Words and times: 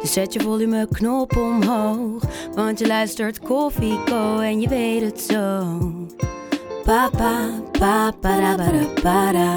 Dus 0.00 0.12
zet 0.12 0.32
je 0.32 0.40
volumeknop 0.40 1.36
omhoog. 1.36 2.22
Want 2.54 2.78
je 2.78 2.86
luistert 2.86 3.38
Koffie 3.38 4.04
Co 4.04 4.38
en 4.38 4.60
je 4.60 4.68
weet 4.68 5.02
het 5.02 5.20
zo. 5.20 5.78
Papa, 6.84 7.60
papa, 7.72 8.10
para, 8.20 8.84
para. 9.02 9.56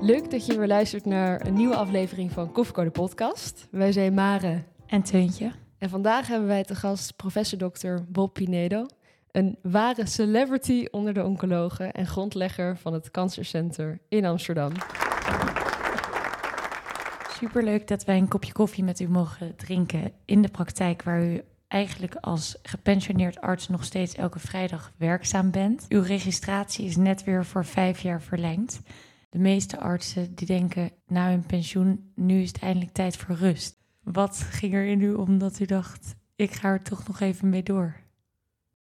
Leuk 0.00 0.30
dat 0.30 0.46
je 0.46 0.58
weer 0.58 0.66
luistert 0.66 1.04
naar 1.04 1.46
een 1.46 1.54
nieuwe 1.54 1.76
aflevering 1.76 2.32
van 2.32 2.52
Koffiecode 2.52 2.90
podcast. 2.90 3.66
Wij 3.70 3.92
zijn 3.92 4.14
Mare 4.14 4.62
En 4.86 5.02
Teuntje. 5.02 5.52
en 5.78 5.88
vandaag 5.90 6.28
hebben 6.28 6.48
wij 6.48 6.64
te 6.64 6.74
gast 6.74 7.16
professor 7.16 7.58
Dr. 7.58 7.94
Bob 8.08 8.32
Pinedo. 8.32 8.86
Een 9.32 9.58
ware 9.62 10.06
celebrity 10.06 10.86
onder 10.90 11.14
de 11.14 11.24
oncologen 11.24 11.92
en 11.92 12.06
grondlegger 12.06 12.76
van 12.76 12.92
het 12.92 13.10
Cancercenter 13.10 13.98
in 14.08 14.24
Amsterdam. 14.24 14.72
Superleuk 17.38 17.88
dat 17.88 18.04
wij 18.04 18.18
een 18.18 18.28
kopje 18.28 18.52
koffie 18.52 18.84
met 18.84 19.00
u 19.00 19.08
mogen 19.08 19.56
drinken 19.56 20.12
in 20.24 20.42
de 20.42 20.48
praktijk 20.48 21.02
waar 21.02 21.24
u 21.24 21.40
eigenlijk 21.68 22.14
als 22.14 22.58
gepensioneerd 22.62 23.40
arts 23.40 23.68
nog 23.68 23.84
steeds 23.84 24.14
elke 24.14 24.38
vrijdag 24.38 24.92
werkzaam 24.96 25.50
bent. 25.50 25.86
Uw 25.88 26.02
registratie 26.02 26.86
is 26.86 26.96
net 26.96 27.24
weer 27.24 27.44
voor 27.44 27.64
vijf 27.64 28.00
jaar 28.00 28.22
verlengd. 28.22 28.80
De 29.28 29.38
meeste 29.38 29.78
artsen 29.78 30.34
die 30.34 30.46
denken 30.46 30.90
na 31.06 31.28
hun 31.28 31.46
pensioen, 31.46 32.12
nu 32.14 32.42
is 32.42 32.48
het 32.48 32.62
eindelijk 32.62 32.92
tijd 32.92 33.16
voor 33.16 33.36
rust. 33.36 33.76
Wat 34.02 34.46
ging 34.50 34.74
er 34.74 34.86
in 34.86 35.00
u 35.00 35.14
om 35.14 35.38
dat 35.38 35.60
u 35.60 35.64
dacht, 35.64 36.14
ik 36.36 36.52
ga 36.52 36.68
er 36.68 36.82
toch 36.82 37.06
nog 37.06 37.20
even 37.20 37.48
mee 37.48 37.62
door? 37.62 37.96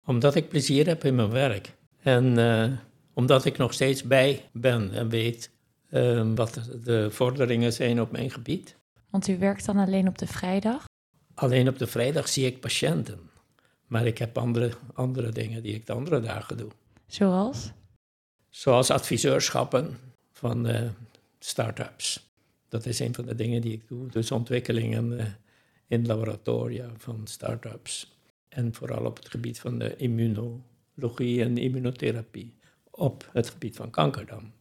Omdat 0.05 0.35
ik 0.35 0.49
plezier 0.49 0.87
heb 0.87 1.03
in 1.03 1.15
mijn 1.15 1.29
werk. 1.29 1.75
En 2.01 2.37
eh, 2.37 2.71
omdat 3.13 3.45
ik 3.45 3.57
nog 3.57 3.73
steeds 3.73 4.03
bij 4.03 4.41
ben 4.51 4.93
en 4.93 5.09
weet 5.09 5.55
eh, 5.89 6.31
wat 6.35 6.69
de 6.83 7.11
vorderingen 7.11 7.73
zijn 7.73 8.01
op 8.01 8.11
mijn 8.11 8.31
gebied. 8.31 8.75
Want 9.09 9.27
u 9.27 9.37
werkt 9.37 9.65
dan 9.65 9.77
alleen 9.77 10.07
op 10.07 10.17
de 10.17 10.27
vrijdag. 10.27 10.85
Alleen 11.33 11.67
op 11.67 11.77
de 11.77 11.87
vrijdag 11.87 12.27
zie 12.27 12.45
ik 12.45 12.59
patiënten. 12.59 13.19
Maar 13.87 14.05
ik 14.05 14.17
heb 14.17 14.37
andere, 14.37 14.71
andere 14.93 15.29
dingen 15.29 15.63
die 15.63 15.73
ik 15.73 15.85
de 15.85 15.93
andere 15.93 16.19
dagen 16.19 16.57
doe. 16.57 16.69
Zoals? 17.05 17.71
Zoals 18.49 18.91
adviseurschappen 18.91 19.97
van 20.31 20.67
eh, 20.67 20.89
start-ups. 21.39 22.29
Dat 22.69 22.85
is 22.85 22.99
een 22.99 23.13
van 23.13 23.25
de 23.25 23.35
dingen 23.35 23.61
die 23.61 23.73
ik 23.73 23.87
doe. 23.87 24.07
Dus 24.07 24.31
ontwikkelingen 24.31 25.19
eh, 25.19 25.25
in 25.87 26.05
laboratoria 26.05 26.89
van 26.97 27.27
start-ups. 27.27 28.17
En 28.49 28.73
vooral 28.73 29.05
op 29.05 29.17
het 29.17 29.29
gebied 29.29 29.59
van 29.59 29.79
de 29.79 29.95
immunologie 29.95 31.41
en 31.41 31.57
immunotherapie. 31.57 32.53
Op 32.91 33.29
het 33.33 33.49
gebied 33.49 33.75
van 33.75 33.89
kanker 33.89 34.25
dan. 34.25 34.51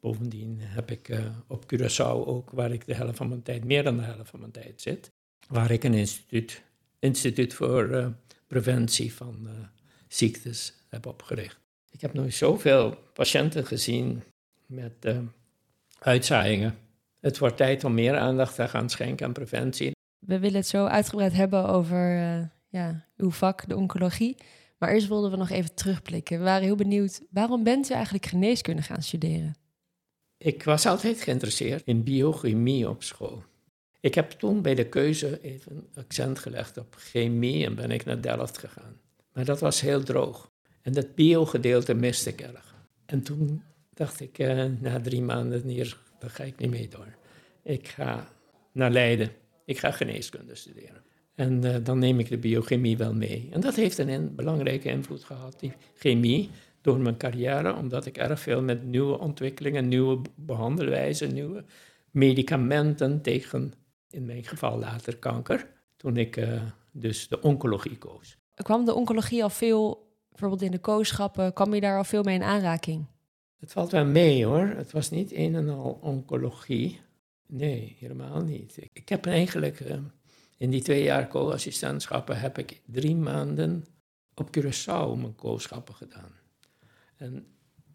Bovendien 0.00 0.56
heb 0.60 0.90
ik 0.90 1.08
eh, 1.08 1.24
op 1.46 1.64
Curaçao 1.74 2.26
ook, 2.26 2.50
waar 2.50 2.72
ik 2.72 2.86
de 2.86 2.94
helft 2.94 3.16
van 3.16 3.28
mijn 3.28 3.42
tijd, 3.42 3.64
meer 3.64 3.82
dan 3.82 3.96
de 3.96 4.02
helft 4.02 4.30
van 4.30 4.40
mijn 4.40 4.52
tijd 4.52 4.80
zit, 4.80 5.10
waar 5.48 5.70
ik 5.70 5.84
een 5.84 5.94
instituut, 5.94 6.62
instituut 6.98 7.54
voor 7.54 7.90
eh, 7.90 8.06
preventie 8.46 9.14
van 9.14 9.46
eh, 9.46 9.52
ziektes 10.08 10.74
heb 10.88 11.06
opgericht. 11.06 11.58
Ik 11.90 12.00
heb 12.00 12.12
nog 12.12 12.32
zoveel 12.32 12.96
patiënten 13.12 13.66
gezien 13.66 14.22
met 14.66 15.14
uitzaaiingen. 15.98 16.78
Het 17.20 17.38
wordt 17.38 17.56
tijd 17.56 17.84
om 17.84 17.94
meer 17.94 18.16
aandacht 18.16 18.54
te 18.54 18.68
gaan 18.68 18.90
schenken 18.90 19.26
aan 19.26 19.32
preventie. 19.32 19.92
We 20.18 20.38
willen 20.38 20.56
het 20.56 20.66
zo 20.66 20.86
uitgebreid 20.86 21.32
hebben 21.32 21.68
over 21.68 21.98
ja, 22.68 23.06
uw 23.16 23.30
vak, 23.30 23.68
de 23.68 23.76
oncologie. 23.76 24.36
Maar 24.78 24.92
eerst 24.92 25.08
wilden 25.08 25.30
we 25.30 25.36
nog 25.36 25.50
even 25.50 25.74
terugblikken. 25.74 26.38
We 26.38 26.44
waren 26.44 26.62
heel 26.62 26.76
benieuwd, 26.76 27.22
waarom 27.30 27.62
bent 27.62 27.90
u 27.90 27.94
eigenlijk 27.94 28.26
geneeskunde 28.26 28.82
gaan 28.82 29.02
studeren? 29.02 29.54
Ik 30.38 30.64
was 30.64 30.86
altijd 30.86 31.20
geïnteresseerd 31.20 31.82
in 31.86 32.02
biochemie 32.02 32.88
op 32.88 33.02
school. 33.02 33.42
Ik 34.00 34.14
heb 34.14 34.30
toen 34.30 34.62
bij 34.62 34.74
de 34.74 34.88
keuze 34.88 35.40
even 35.42 35.86
accent 35.94 36.38
gelegd 36.38 36.76
op 36.76 36.94
chemie 36.98 37.64
en 37.64 37.74
ben 37.74 37.90
ik 37.90 38.04
naar 38.04 38.20
Delft 38.20 38.58
gegaan. 38.58 39.00
Maar 39.32 39.44
dat 39.44 39.60
was 39.60 39.80
heel 39.80 40.02
droog. 40.02 40.50
En 40.82 40.92
dat 40.92 41.14
biogedeelte 41.14 41.94
miste 41.94 42.30
ik 42.30 42.40
erg. 42.40 42.74
En 43.06 43.22
toen 43.22 43.62
dacht 43.94 44.20
ik, 44.20 44.38
eh, 44.38 44.64
na 44.80 45.00
drie 45.00 45.22
maanden 45.22 45.68
hier, 45.68 45.98
daar 46.18 46.30
ga 46.30 46.44
ik 46.44 46.58
niet 46.58 46.70
mee 46.70 46.88
door. 46.88 47.14
Ik 47.62 47.88
ga 47.88 48.28
naar 48.72 48.90
Leiden. 48.90 49.30
Ik 49.64 49.78
ga 49.78 49.90
geneeskunde 49.90 50.54
studeren. 50.54 51.02
En 51.34 51.64
eh, 51.64 51.84
dan 51.84 51.98
neem 51.98 52.18
ik 52.18 52.28
de 52.28 52.38
biochemie 52.38 52.96
wel 52.96 53.14
mee. 53.14 53.48
En 53.50 53.60
dat 53.60 53.74
heeft 53.74 53.98
een 53.98 54.34
belangrijke 54.34 54.88
invloed 54.88 55.24
gehad, 55.24 55.60
die 55.60 55.72
chemie, 55.94 56.50
door 56.88 57.00
mijn 57.00 57.16
carrière, 57.16 57.76
omdat 57.76 58.06
ik 58.06 58.16
erg 58.16 58.40
veel 58.40 58.62
met 58.62 58.84
nieuwe 58.84 59.18
ontwikkelingen, 59.18 59.88
nieuwe 59.88 60.20
behandelwijzen, 60.34 61.32
nieuwe 61.32 61.64
medicamenten 62.10 63.22
tegen, 63.22 63.72
in 64.10 64.24
mijn 64.26 64.44
geval 64.44 64.78
later 64.78 65.16
kanker, 65.16 65.70
toen 65.96 66.16
ik 66.16 66.36
eh, 66.36 66.62
dus 66.92 67.28
de 67.28 67.40
oncologie 67.40 67.98
koos. 67.98 68.38
Kwam 68.54 68.84
de 68.84 68.94
oncologie 68.94 69.42
al 69.42 69.50
veel, 69.50 70.10
bijvoorbeeld 70.28 70.62
in 70.62 70.70
de 70.70 70.78
kooschappen, 70.78 71.52
kwam 71.52 71.74
je 71.74 71.80
daar 71.80 71.96
al 71.96 72.04
veel 72.04 72.22
mee 72.22 72.34
in 72.34 72.42
aanraking? 72.42 73.06
Het 73.58 73.72
valt 73.72 73.90
wel 73.90 74.04
mee 74.04 74.44
hoor, 74.44 74.66
het 74.66 74.92
was 74.92 75.10
niet 75.10 75.32
een 75.32 75.54
en 75.54 75.68
al 75.68 75.98
oncologie. 76.02 77.00
Nee, 77.46 77.96
helemaal 78.00 78.42
niet. 78.42 78.78
Ik, 78.92 79.08
heb 79.08 79.26
eigenlijk 79.26 79.80
eh, 79.80 79.98
in 80.56 80.70
die 80.70 80.82
twee 80.82 81.02
jaar 81.02 81.28
co-assistentschappen 81.28 82.40
heb 82.40 82.58
ik 82.58 82.80
drie 82.86 83.16
maanden 83.16 83.84
op 84.34 84.56
Curaçao 84.56 85.16
mijn 85.16 85.34
co-schappen 85.36 85.94
gedaan. 85.94 86.38
En 87.18 87.46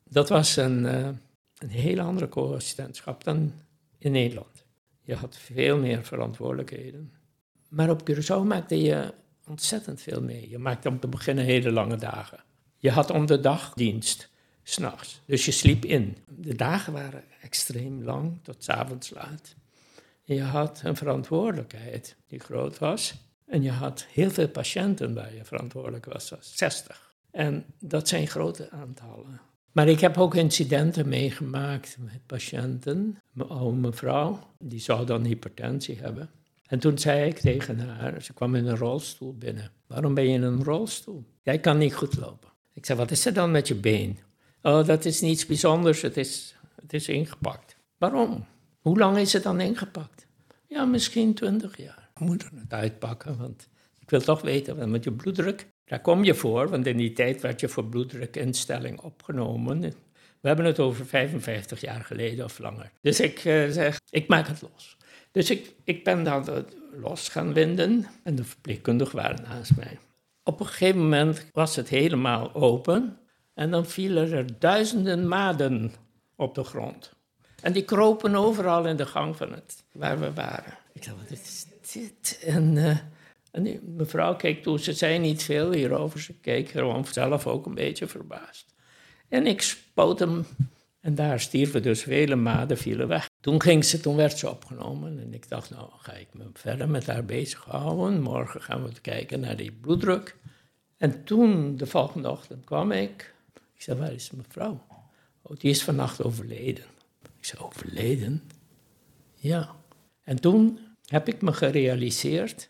dat 0.04 0.30
was 0.30 0.56
een, 0.56 0.86
eh, 0.86 1.10
een 1.58 1.70
hele 1.70 2.02
andere 2.02 2.30
co-assistentschap 2.30 3.24
dan 3.24 3.54
in 3.98 4.12
Nederland. 4.12 4.66
Je 5.02 5.16
had 5.16 5.38
veel 5.38 5.78
meer 5.78 6.04
verantwoordelijkheden. 6.04 7.14
Maar 7.70 7.90
op 7.90 8.10
Curaçao 8.10 8.46
maakte 8.46 8.82
je 8.82 9.14
ontzettend 9.48 10.02
veel 10.02 10.22
mee. 10.22 10.50
Je 10.50 10.58
maakte 10.58 10.90
om 10.90 11.00
te 11.00 11.08
beginnen 11.08 11.46
hele 11.46 11.72
lange 11.72 11.96
dagen. 11.96 12.44
Je 12.78 12.92
had 12.92 13.10
om 13.10 13.26
de 13.26 13.40
dag 13.40 13.74
dienst, 13.74 14.30
s'nachts. 14.64 15.22
Dus 15.26 15.46
je 15.46 15.52
sliep 15.52 15.86
in. 15.86 16.18
De 16.28 16.56
dagen 16.56 16.94
waren 16.94 17.24
extreem 17.42 18.04
lang, 18.04 18.40
tot 18.42 18.64
's 18.64 18.70
avonds 18.70 19.10
laat. 19.10 19.56
Je 20.24 20.42
had 20.42 20.82
een 20.84 20.96
verantwoordelijkheid 20.96 22.16
die 22.28 22.40
groot 22.40 22.80
was. 22.80 23.14
En 23.46 23.62
je 23.62 23.72
had 23.72 24.06
heel 24.12 24.30
veel 24.30 24.48
patiënten 24.48 25.14
waar 25.14 25.34
je 25.34 25.46
verantwoordelijk 25.46 26.06
was, 26.06 26.28
zoals 26.28 26.58
60. 26.58 27.12
En 27.34 27.66
dat 27.80 28.08
zijn 28.08 28.28
grote 28.28 28.70
aantallen. 28.72 29.42
Maar 29.72 29.88
ik 29.88 30.00
heb 30.00 30.18
ook 30.18 30.36
incidenten 30.36 31.10
meegemaakt 31.10 31.98
met 32.00 32.26
patiënten. 32.26 33.18
Mijn 33.32 33.50
oude 33.50 33.78
mevrouw, 33.78 34.40
die 34.60 34.80
zou 34.80 35.06
dan 35.06 35.24
hypertensie 35.24 36.00
hebben. 36.00 36.30
En 36.66 36.80
toen 36.80 36.98
zei 36.98 37.30
ik 37.30 37.40
tegen 37.40 37.80
haar, 37.80 38.22
ze 38.22 38.34
kwam 38.34 38.56
in 38.56 38.66
een 38.66 38.78
rolstoel 38.78 39.38
binnen. 39.38 39.72
Waarom 39.88 40.14
ben 40.14 40.24
je 40.24 40.34
in 40.34 40.44
een 40.44 40.64
rolstoel? 40.64 41.26
Jij 41.42 41.60
kan 41.60 41.78
niet 41.78 41.94
goed 41.94 42.18
lopen. 42.18 42.50
Ik 42.74 42.86
zei, 42.86 42.98
wat 42.98 43.12
is 43.12 43.26
er 43.26 43.34
dan 43.34 43.52
met 43.52 43.68
je 43.68 43.76
been? 43.76 44.18
Oh, 44.62 44.86
dat 44.86 45.06
is 45.06 45.22
niets 45.22 45.46
bijzonders, 45.46 46.02
het 46.02 46.18
is, 46.18 46.56
het 46.82 46.94
is 46.94 47.08
ingepakt. 47.08 47.78
Waarom? 47.98 48.46
Hoe 48.80 48.98
lang 48.98 49.18
is 49.18 49.34
het 49.34 49.44
dan 49.44 49.62
ingepakt? 49.62 50.28
Ja, 50.68 50.86
misschien 50.86 51.34
twintig 51.34 51.78
jaar. 51.78 52.10
We 52.14 52.26
moeten 52.26 52.58
het 52.58 52.74
uitpakken, 52.74 53.38
want 53.38 53.68
ik 54.00 54.10
wil 54.10 54.22
toch 54.22 54.42
weten, 54.42 54.78
wat 54.78 54.88
met 54.88 55.04
je 55.04 55.12
bloeddruk, 55.12 55.68
daar 55.85 56.01
kom 56.01 56.24
je 56.24 56.35
voor, 56.35 56.69
want 56.69 56.85
in 56.85 56.97
die 56.97 57.13
tijd 57.13 57.41
werd 57.41 57.59
je 57.59 57.69
voor 57.69 57.85
bloeddrukinstelling 57.85 59.00
opgenomen. 59.00 59.81
We 59.81 60.47
hebben 60.47 60.65
het 60.65 60.80
over 60.80 61.06
55 61.06 61.81
jaar 61.81 62.03
geleden 62.03 62.45
of 62.45 62.59
langer. 62.59 62.91
Dus 63.01 63.19
ik 63.19 63.45
eh, 63.45 63.69
zeg, 63.69 64.00
ik 64.09 64.27
maak 64.27 64.47
het 64.47 64.62
los. 64.62 64.97
Dus 65.31 65.50
ik, 65.50 65.74
ik 65.83 66.03
ben 66.03 66.24
dat 66.24 66.51
los 67.01 67.30
gaan 67.30 67.53
winden 67.53 68.07
en 68.24 68.35
de 68.35 68.44
verpleegkundigen 68.44 69.15
waren 69.15 69.44
naast 69.44 69.75
mij. 69.75 70.00
Op 70.44 70.59
een 70.59 70.65
gegeven 70.65 71.00
moment 71.00 71.45
was 71.51 71.75
het 71.75 71.89
helemaal 71.89 72.53
open 72.53 73.18
en 73.53 73.71
dan 73.71 73.85
vielen 73.85 74.31
er 74.31 74.59
duizenden 74.59 75.27
maden 75.27 75.94
op 76.35 76.56
de 76.56 76.63
grond. 76.63 77.13
En 77.62 77.74
die 77.74 77.83
kropen 77.83 78.35
overal 78.35 78.85
in 78.85 78.95
de 78.95 79.06
gang 79.06 79.35
van 79.35 79.51
het, 79.51 79.83
waar 79.91 80.19
we 80.19 80.33
waren. 80.33 80.77
Ik 80.94 81.06
dacht, 81.06 81.18
wat 81.18 81.31
is 81.31 81.65
dit? 81.91 82.39
En, 82.45 82.77
eh, 82.77 82.97
en 83.54 83.64
die 83.64 83.80
mevrouw 83.82 84.36
keek 84.36 84.64
toe, 84.64 84.80
ze 84.80 84.94
zei 84.94 85.20
niet 85.20 85.44
veel 85.44 85.72
hierover. 85.72 86.20
Ze 86.20 86.34
keek 86.34 86.70
gewoon 86.70 87.06
zelf 87.06 87.48
ook 87.48 87.66
een 87.66 87.74
beetje 87.74 88.08
verbaasd. 88.08 88.74
En 89.28 89.48
ik 89.48 89.62
spoot 89.62 90.20
hem 90.20 90.46
en 91.00 91.16
daar 91.16 91.40
stierven 91.40 91.82
dus 91.82 92.04
vele 92.04 92.36
maden, 92.36 92.78
vielen 92.78 93.08
weg. 93.08 93.30
Toen, 93.40 93.62
ging 93.62 93.86
ze, 93.86 94.00
toen 94.00 94.16
werd 94.16 94.38
ze 94.38 94.50
opgenomen 94.50 95.20
en 95.20 95.34
ik 95.34 95.50
dacht, 95.50 95.70
nou 95.70 95.90
ga 95.98 96.14
ik 96.14 96.28
me 96.32 96.44
verder 96.54 96.90
met 96.90 97.06
haar 97.06 97.26
bezighouden. 97.26 98.22
Morgen 98.22 98.62
gaan 98.62 98.84
we 98.84 99.02
kijken 99.02 99.40
naar 99.40 99.56
die 99.56 99.72
bloeddruk. 99.72 100.36
En 100.98 101.24
toen, 101.24 101.78
de 101.78 101.86
volgende 101.86 102.30
ochtend, 102.30 102.66
kwam 102.66 102.92
ik. 102.92 103.34
Ik 103.76 103.82
zei, 103.82 104.00
waar 104.00 104.14
is 104.14 104.32
mevrouw? 104.32 104.86
Oh, 105.42 105.58
die 105.58 105.70
is 105.70 105.84
vannacht 105.84 106.24
overleden. 106.24 106.86
Ik 107.38 107.46
zei, 107.46 107.62
overleden? 107.62 108.44
Ja. 109.36 109.76
En 110.24 110.40
toen 110.42 110.80
heb 111.06 111.28
ik 111.28 111.42
me 111.42 111.54
gerealiseerd 111.54 112.70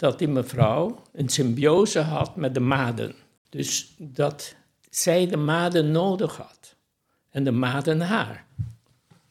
dat 0.00 0.18
die 0.18 0.28
mevrouw 0.28 1.02
een 1.12 1.28
symbiose 1.28 2.00
had 2.00 2.36
met 2.36 2.54
de 2.54 2.60
maden. 2.60 3.14
Dus 3.48 3.94
dat 3.98 4.54
zij 4.90 5.26
de 5.26 5.36
maden 5.36 5.90
nodig 5.90 6.36
had 6.36 6.76
en 7.30 7.44
de 7.44 7.50
maden 7.50 8.00
haar. 8.00 8.46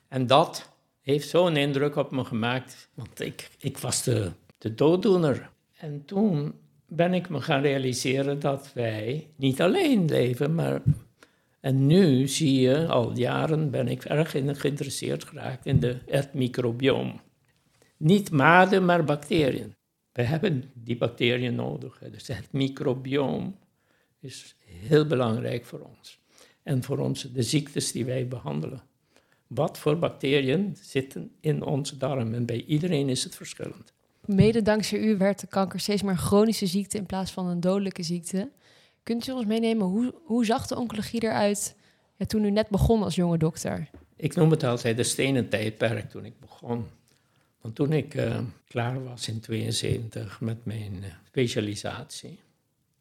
En 0.08 0.28
dat 0.28 0.70
heeft 1.02 1.30
zo'n 1.30 1.58
indruk 1.58 1.96
op 1.96 2.12
me 2.12 2.26
gemaakt, 2.26 2.90
want 2.94 3.20
ik, 3.20 3.50
ik 3.60 3.78
was 3.78 4.04
de, 4.04 4.32
de 4.58 4.76
dooddoener. 4.76 5.50
En 5.78 6.06
toen 6.06 6.54
ben 6.88 7.14
ik 7.14 7.30
me 7.30 7.42
gaan 7.42 7.62
realiseren 7.62 8.40
dat 8.40 8.72
wij 8.74 9.28
niet 9.36 9.62
alleen 9.62 10.06
leven, 10.06 10.56
maar. 10.56 10.82
En 11.60 11.88
nu 11.88 12.28
zie 12.28 12.60
je, 12.60 12.88
al 12.88 13.18
jaren 13.18 13.70
ben 13.70 13.88
ik 13.88 14.04
erg 14.04 14.32
geïnteresseerd 14.32 15.24
geraakt 15.24 15.66
in 15.66 15.80
de, 15.80 15.98
het 16.06 16.34
microbioom. 16.34 17.22
Niet 17.98 18.32
maden, 18.32 18.86
maar 18.86 19.04
bacteriën. 19.04 19.78
We 20.14 20.22
hebben 20.22 20.72
die 20.74 20.98
bacteriën 20.98 21.56
nodig. 21.56 22.00
Dus 22.12 22.28
het 22.28 22.52
microbioom 22.52 23.58
is 24.20 24.56
heel 24.66 25.06
belangrijk 25.06 25.66
voor 25.66 25.80
ons. 25.80 26.20
En 26.64 26.84
voor 26.84 26.98
ons, 26.98 27.32
de 27.34 27.44
ziektes 27.44 27.92
die 27.92 28.06
wij 28.06 28.28
behandelen. 28.28 28.84
Wat 29.48 29.78
voor 29.78 30.00
bacteriën 30.00 30.78
zitten 30.82 31.32
in 31.40 31.64
onze 31.64 31.98
darm? 31.98 32.34
En 32.34 32.46
bij 32.46 32.64
iedereen 32.64 33.10
is 33.10 33.24
het 33.24 33.36
verschillend. 33.36 33.94
Mede 34.26 34.62
dankzij 34.62 35.00
u 35.00 35.18
werd 35.18 35.40
de 35.40 35.48
kanker 35.48 35.80
steeds 35.80 36.02
maar 36.02 36.14
een 36.14 36.20
chronische 36.20 36.66
ziekte 36.66 36.98
in 36.98 37.06
plaats 37.06 37.32
van 37.32 37.48
een 37.48 37.60
dodelijke 37.60 38.04
ziekte. 38.04 38.50
Kunt 39.04 39.28
u 39.28 39.32
ons 39.32 39.46
meenemen, 39.46 39.88
hoe, 39.88 40.14
hoe 40.24 40.46
zag 40.46 40.68
de 40.68 40.78
oncologie 40.78 41.24
eruit 41.24 41.76
ja, 42.16 42.26
toen 42.26 42.44
u 42.44 42.52
net 42.52 42.70
begon 42.70 43.04
als 43.04 43.16
jonge 43.16 43.38
dokter? 43.38 43.90
Ik 44.16 44.36
noem 44.36 44.52
het 44.52 44.64
altijd 44.64 44.98
de 44.98 45.04
stenen 45.04 45.50
tijdperk 45.50 46.10
toen 46.10 46.26
ik 46.26 46.40
begon. 46.40 46.86
Want 47.62 47.76
toen 47.76 47.94
ik 47.94 48.14
uh, 48.14 48.40
klaar 48.68 49.04
was 49.04 49.28
in 49.28 49.40
72 49.40 50.42
met 50.42 50.66
mijn 50.66 50.94
uh, 50.94 51.14
specialisatie, 51.28 52.40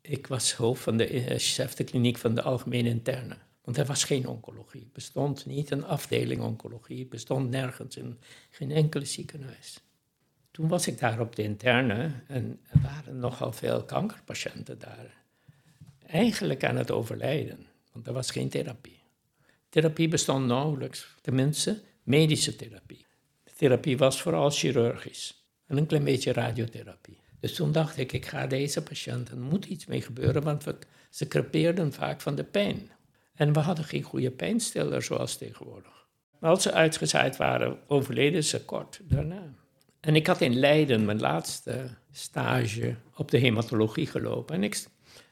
ik 0.00 0.26
was 0.26 0.52
hoofd 0.52 0.82
van 0.82 0.96
de 0.96 1.30
uh, 1.30 1.38
chef 1.38 1.74
de 1.74 1.84
kliniek 1.84 2.18
van 2.18 2.34
de 2.34 2.42
algemene 2.42 2.88
interne. 2.88 3.36
Want 3.64 3.76
er 3.76 3.86
was 3.86 4.04
geen 4.04 4.26
oncologie. 4.26 4.90
Bestond 4.92 5.46
niet 5.46 5.70
een 5.70 5.84
afdeling 5.84 6.42
oncologie. 6.42 7.06
Bestond 7.06 7.50
nergens 7.50 7.96
in 7.96 8.18
geen 8.50 8.70
enkele 8.70 9.04
ziekenhuis. 9.04 9.80
Toen 10.50 10.68
was 10.68 10.86
ik 10.86 10.98
daar 10.98 11.20
op 11.20 11.36
de 11.36 11.42
interne 11.42 12.12
en 12.26 12.60
er 12.70 12.80
waren 12.80 13.18
nogal 13.18 13.52
veel 13.52 13.84
kankerpatiënten 13.84 14.78
daar. 14.78 15.16
Eigenlijk 16.06 16.64
aan 16.64 16.76
het 16.76 16.90
overlijden, 16.90 17.66
want 17.92 18.06
er 18.06 18.12
was 18.12 18.30
geen 18.30 18.48
therapie. 18.48 19.02
Therapie 19.68 20.08
bestond 20.08 20.46
nauwelijks, 20.46 21.14
tenminste 21.20 21.80
medische 22.02 22.56
therapie. 22.56 23.06
Therapie 23.58 23.98
was 23.98 24.22
vooral 24.22 24.50
chirurgisch 24.50 25.48
en 25.66 25.76
een 25.76 25.86
klein 25.86 26.04
beetje 26.04 26.32
radiotherapie. 26.32 27.18
Dus 27.40 27.54
toen 27.54 27.72
dacht 27.72 27.98
ik, 27.98 28.12
ik 28.12 28.26
ga 28.26 28.46
deze 28.46 28.82
patiënten, 28.82 29.40
moet 29.40 29.64
iets 29.64 29.86
mee 29.86 30.02
gebeuren, 30.02 30.42
want 30.42 30.64
we, 30.64 30.78
ze 31.10 31.28
crepeerden 31.28 31.92
vaak 31.92 32.20
van 32.20 32.34
de 32.34 32.44
pijn. 32.44 32.90
En 33.34 33.52
we 33.52 33.58
hadden 33.58 33.84
geen 33.84 34.02
goede 34.02 34.30
pijnstiller 34.30 35.02
zoals 35.02 35.36
tegenwoordig. 35.36 36.06
Maar 36.38 36.50
als 36.50 36.62
ze 36.62 36.72
uitgezaaid 36.72 37.36
waren, 37.36 37.78
overleden 37.86 38.44
ze 38.44 38.64
kort 38.64 39.00
daarna. 39.04 39.54
En 40.00 40.16
ik 40.16 40.26
had 40.26 40.40
in 40.40 40.58
Leiden 40.58 41.04
mijn 41.04 41.20
laatste 41.20 41.88
stage 42.10 42.94
op 43.16 43.30
de 43.30 43.38
hematologie 43.38 44.06
gelopen. 44.06 44.54
En 44.54 44.62
ik, 44.62 44.84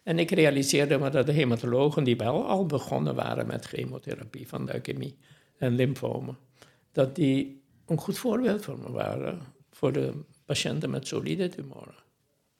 en 0.02 0.18
ik 0.18 0.30
realiseerde 0.30 0.98
me 0.98 1.10
dat 1.10 1.26
de 1.26 1.32
hematologen 1.32 2.04
die 2.04 2.16
wel 2.16 2.46
al 2.46 2.66
begonnen 2.66 3.14
waren 3.14 3.46
met 3.46 3.64
chemotherapie 3.64 4.48
van 4.48 4.64
leukemie 4.64 5.16
en 5.58 5.74
lymfomen, 5.74 6.38
dat 6.92 7.14
die 7.14 7.64
een 7.86 7.98
goed 7.98 8.18
voorbeeld 8.18 8.64
voor 8.64 8.78
me 8.78 8.90
waren 8.90 9.40
voor 9.70 9.92
de 9.92 10.12
patiënten 10.44 10.90
met 10.90 11.06
solide 11.06 11.48
tumoren. 11.48 12.04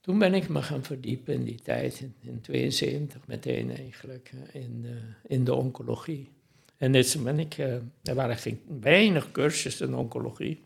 Toen 0.01 0.19
ben 0.19 0.35
ik 0.35 0.49
me 0.49 0.63
gaan 0.63 0.85
verdiepen 0.85 1.35
in 1.35 1.45
die 1.45 1.61
tijd, 1.63 2.01
in 2.01 2.15
1972 2.21 3.27
meteen 3.27 3.77
eigenlijk, 3.77 4.33
in, 4.53 4.81
uh, 4.85 4.93
in 5.27 5.45
de 5.45 5.55
oncologie. 5.55 6.29
En 6.77 6.93
dus 6.93 7.23
ben 7.23 7.39
ik, 7.39 7.59
uh, 7.59 7.75
er 8.03 8.15
waren 8.15 8.37
geen, 8.37 8.61
weinig 8.81 9.33
cursussen 9.33 9.89
in 9.89 9.95
oncologie. 9.95 10.65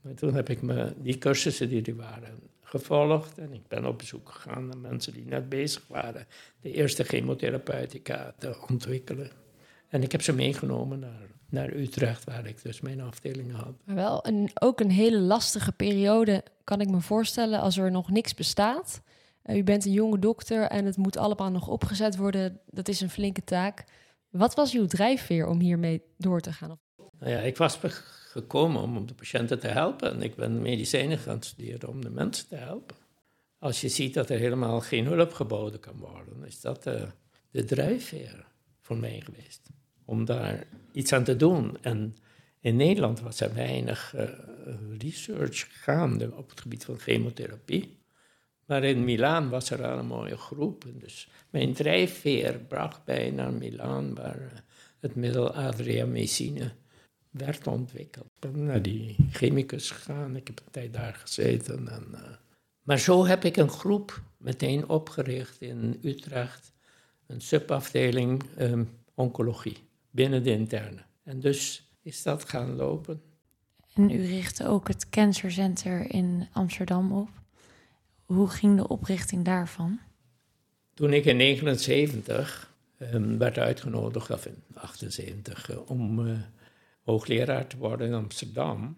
Maar 0.00 0.14
toen 0.14 0.34
heb 0.34 0.48
ik 0.48 0.62
me 0.62 0.92
die 1.02 1.18
cursussen 1.18 1.68
die 1.68 1.82
er 1.82 1.96
waren 1.96 2.38
gevolgd 2.62 3.38
en 3.38 3.52
ik 3.52 3.68
ben 3.68 3.86
op 3.86 3.98
bezoek 3.98 4.30
gegaan 4.30 4.66
naar 4.66 4.78
mensen 4.78 5.12
die 5.12 5.26
net 5.26 5.48
bezig 5.48 5.84
waren 5.88 6.26
de 6.60 6.72
eerste 6.72 7.04
chemotherapeutica 7.04 8.34
te 8.38 8.56
ontwikkelen. 8.68 9.30
En 9.88 10.02
ik 10.02 10.12
heb 10.12 10.22
ze 10.22 10.32
meegenomen 10.32 10.98
naar, 10.98 11.28
naar 11.50 11.72
Utrecht, 11.72 12.24
waar 12.24 12.46
ik 12.46 12.62
dus 12.62 12.80
mijn 12.80 13.00
afdeling 13.00 13.52
had. 13.52 13.74
Maar 13.84 13.94
wel 13.94 14.26
een, 14.26 14.50
ook 14.54 14.80
een 14.80 14.90
hele 14.90 15.18
lastige 15.18 15.72
periode, 15.72 16.44
kan 16.64 16.80
ik 16.80 16.90
me 16.90 17.00
voorstellen, 17.00 17.60
als 17.60 17.76
er 17.76 17.90
nog 17.90 18.10
niks 18.10 18.34
bestaat. 18.34 19.02
Uh, 19.44 19.56
u 19.56 19.62
bent 19.62 19.84
een 19.84 19.92
jonge 19.92 20.18
dokter 20.18 20.62
en 20.62 20.84
het 20.84 20.96
moet 20.96 21.16
allemaal 21.16 21.50
nog 21.50 21.68
opgezet 21.68 22.16
worden. 22.16 22.60
Dat 22.70 22.88
is 22.88 23.00
een 23.00 23.10
flinke 23.10 23.44
taak. 23.44 23.84
Wat 24.30 24.54
was 24.54 24.74
uw 24.74 24.86
drijfveer 24.86 25.46
om 25.46 25.60
hiermee 25.60 26.02
door 26.16 26.40
te 26.40 26.52
gaan? 26.52 26.78
Nou 27.18 27.32
ja, 27.32 27.38
ik 27.38 27.56
was 27.56 27.78
gekomen 28.30 28.82
om 28.82 29.06
de 29.06 29.14
patiënten 29.14 29.58
te 29.58 29.68
helpen. 29.68 30.12
En 30.12 30.22
ik 30.22 30.34
ben 30.34 30.62
medicijnen 30.62 31.18
gaan 31.18 31.42
studeren 31.42 31.88
om 31.88 32.02
de 32.02 32.10
mensen 32.10 32.48
te 32.48 32.56
helpen. 32.56 32.96
Als 33.58 33.80
je 33.80 33.88
ziet 33.88 34.14
dat 34.14 34.30
er 34.30 34.38
helemaal 34.38 34.80
geen 34.80 35.06
hulp 35.06 35.32
geboden 35.32 35.80
kan 35.80 35.96
worden, 35.98 36.44
is 36.44 36.60
dat 36.60 36.82
de, 36.82 37.06
de 37.50 37.64
drijfveer 37.64 38.46
voor 38.80 38.96
mij 38.96 39.20
geweest. 39.20 39.70
Om 40.06 40.24
daar 40.24 40.66
iets 40.92 41.12
aan 41.12 41.24
te 41.24 41.36
doen. 41.36 41.76
En 41.80 42.16
in 42.60 42.76
Nederland 42.76 43.20
was 43.20 43.40
er 43.40 43.54
weinig 43.54 44.14
uh, 44.16 44.22
research 44.98 45.82
gaande 45.82 46.32
op 46.36 46.50
het 46.50 46.60
gebied 46.60 46.84
van 46.84 46.98
chemotherapie. 46.98 47.98
Maar 48.64 48.84
in 48.84 49.04
Milaan 49.04 49.48
was 49.48 49.70
er 49.70 49.86
al 49.86 49.98
een 49.98 50.06
mooie 50.06 50.36
groep. 50.36 50.84
Dus 50.94 51.28
mijn 51.50 51.72
drijfveer 51.72 52.58
bracht 52.58 53.00
mij 53.04 53.30
naar 53.30 53.52
Milaan, 53.52 54.14
waar 54.14 54.40
uh, 54.40 54.46
het 55.00 55.14
middel 55.14 55.54
adriamycine 55.54 56.72
werd 57.30 57.66
ontwikkeld. 57.66 58.26
Ik 58.40 58.52
ben 58.52 58.64
naar 58.64 58.82
die 58.82 59.16
chemicus 59.30 59.90
gegaan, 59.90 60.36
ik 60.36 60.46
heb 60.46 60.58
een 60.58 60.70
tijd 60.70 60.92
daar 60.92 61.14
gezeten. 61.14 61.88
En, 61.88 62.06
uh, 62.12 62.20
maar 62.82 62.98
zo 62.98 63.26
heb 63.26 63.44
ik 63.44 63.56
een 63.56 63.70
groep 63.70 64.22
meteen 64.36 64.88
opgericht 64.88 65.60
in 65.60 65.98
Utrecht, 66.02 66.72
een 67.26 67.40
subafdeling 67.40 68.42
um, 68.58 68.88
oncologie 69.14 69.85
binnen 70.16 70.42
de 70.42 70.50
interne. 70.50 71.02
En 71.22 71.40
dus 71.40 71.90
is 72.02 72.22
dat 72.22 72.48
gaan 72.48 72.76
lopen. 72.76 73.22
En 73.94 74.10
u 74.10 74.26
richtte 74.26 74.66
ook 74.66 74.88
het 74.88 75.08
Cancer 75.08 75.52
Center 75.52 76.10
in 76.12 76.48
Amsterdam 76.52 77.12
op. 77.12 77.28
Hoe 78.22 78.48
ging 78.48 78.76
de 78.76 78.88
oprichting 78.88 79.44
daarvan? 79.44 80.00
Toen 80.94 81.12
ik 81.12 81.24
in 81.24 81.36
79 81.36 82.74
um, 82.98 83.38
werd 83.38 83.58
uitgenodigd, 83.58 84.30
of 84.30 84.46
in 84.46 84.62
78, 84.74 85.70
uh, 85.70 85.90
om 85.90 86.26
uh, 86.26 86.38
hoogleraar 87.02 87.66
te 87.66 87.76
worden 87.76 88.06
in 88.06 88.14
Amsterdam. 88.14 88.96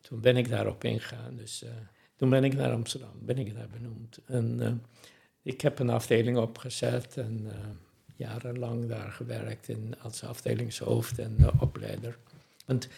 Toen 0.00 0.20
ben 0.20 0.36
ik 0.36 0.48
daarop 0.48 0.84
ingegaan. 0.84 1.36
Dus 1.36 1.62
uh, 1.62 1.70
toen 2.16 2.30
ben 2.30 2.44
ik 2.44 2.54
naar 2.54 2.72
Amsterdam, 2.72 3.12
ben 3.20 3.38
ik 3.38 3.54
daar 3.54 3.68
benoemd. 3.68 4.20
En 4.26 4.82
ik 5.42 5.60
heb 5.60 5.78
een 5.78 5.90
afdeling 5.90 6.36
opgezet 6.36 7.16
en 7.16 7.50
jarenlang 8.16 8.88
daar 8.88 9.10
gewerkt 9.12 9.68
in, 9.68 9.94
als 10.02 10.24
afdelingshoofd 10.24 11.18
en 11.18 11.36
opleider. 11.58 12.18
Want 12.66 12.88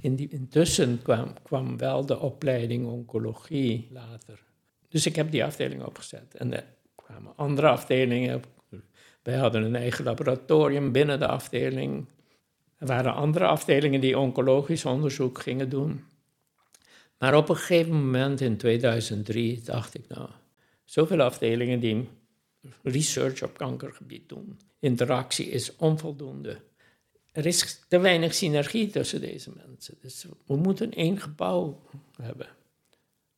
in 0.00 0.14
die, 0.14 0.28
intussen 0.28 1.02
kwam, 1.02 1.32
kwam 1.42 1.76
wel 1.76 2.06
de 2.06 2.18
opleiding 2.18 2.86
oncologie 2.86 3.88
later. 3.90 4.42
Dus 4.88 5.06
ik 5.06 5.16
heb 5.16 5.30
die 5.30 5.44
afdeling 5.44 5.84
opgezet. 5.84 6.34
En 6.34 6.52
er 6.52 6.64
kwamen 6.94 7.32
andere 7.36 7.68
afdelingen. 7.68 8.42
Wij 9.22 9.36
hadden 9.36 9.62
een 9.62 9.76
eigen 9.76 10.04
laboratorium 10.04 10.92
binnen 10.92 11.18
de 11.18 11.26
afdeling. 11.26 12.06
Er 12.78 12.86
waren 12.86 13.14
andere 13.14 13.46
afdelingen 13.46 14.00
die 14.00 14.18
oncologisch 14.18 14.84
onderzoek 14.84 15.40
gingen 15.40 15.68
doen. 15.68 16.04
Maar 17.18 17.36
op 17.36 17.48
een 17.48 17.56
gegeven 17.56 18.04
moment 18.04 18.40
in 18.40 18.56
2003 18.56 19.60
dacht 19.64 19.94
ik, 19.94 20.08
nou, 20.08 20.28
zoveel 20.84 21.20
afdelingen 21.20 21.80
die 21.80 22.08
research 22.82 23.42
op 23.42 23.58
kankergebied 23.58 24.28
doen. 24.28 24.58
Interactie 24.78 25.50
is 25.50 25.76
onvoldoende. 25.76 26.56
Er 27.32 27.46
is 27.46 27.84
te 27.88 27.98
weinig 27.98 28.34
synergie 28.34 28.90
tussen 28.90 29.20
deze 29.20 29.50
mensen. 29.66 29.94
Dus 30.00 30.26
we 30.46 30.56
moeten 30.56 30.92
één 30.92 31.20
gebouw 31.20 31.82
hebben. 32.22 32.46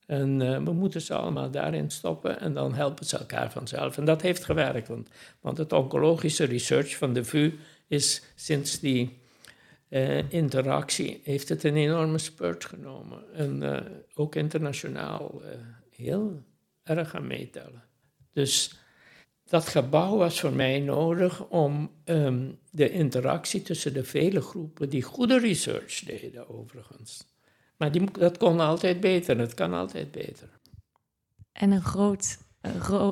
En 0.07 0.41
uh, 0.41 0.63
we 0.63 0.73
moeten 0.73 1.01
ze 1.01 1.15
allemaal 1.15 1.51
daarin 1.51 1.91
stoppen 1.91 2.41
en 2.41 2.55
dan 2.55 2.75
helpen 2.75 3.07
ze 3.07 3.19
elkaar 3.19 3.53
vanzelf. 3.53 3.99
En 3.99 4.05
dat 4.05 4.23
heeft 4.23 4.45
gewerkt, 4.45 4.89
want, 4.89 5.09
want 5.41 5.59
het 5.59 5.73
oncologische 5.73 6.45
research 6.45 6.97
van 6.97 7.13
de 7.13 7.25
VU 7.25 7.59
is 7.87 8.23
sinds 8.35 8.81
die 8.81 9.19
eh, 9.91 10.33
interactie 10.33 11.21
heeft 11.25 11.49
het 11.49 11.65
een 11.65 11.77
enorme 11.77 12.19
spurt 12.19 12.65
genomen. 12.65 13.35
En 13.35 13.63
eh, 13.63 13.93
ook 14.15 14.35
internationaal 14.35 15.43
eh, 15.45 15.51
heel 15.91 16.43
erg 16.83 17.15
aan 17.15 17.27
meetellen. 17.27 17.83
Dus 18.33 18.79
dat 19.50 19.69
gebouw 19.69 20.16
was 20.16 20.40
voor 20.40 20.52
mij 20.52 20.80
nodig 20.80 21.47
om 21.49 21.90
ehm, 22.04 22.50
de 22.71 22.90
interactie 22.90 23.62
tussen 23.62 23.92
de 23.92 24.04
vele 24.04 24.40
groepen 24.40 24.88
die 24.88 25.02
goede 25.02 25.38
research 25.38 26.00
deden, 26.00 26.49
overigens. 26.49 27.26
Maar 27.76 27.92
die, 27.92 28.11
dat 28.11 28.38
kon 28.38 28.61
altijd 28.61 29.00
beter, 29.00 29.38
het 29.38 29.54
kan 29.54 29.75
altijd 29.75 30.11
beter. 30.11 30.49
En 31.52 31.71
een 31.71 31.83
groot 31.83 32.38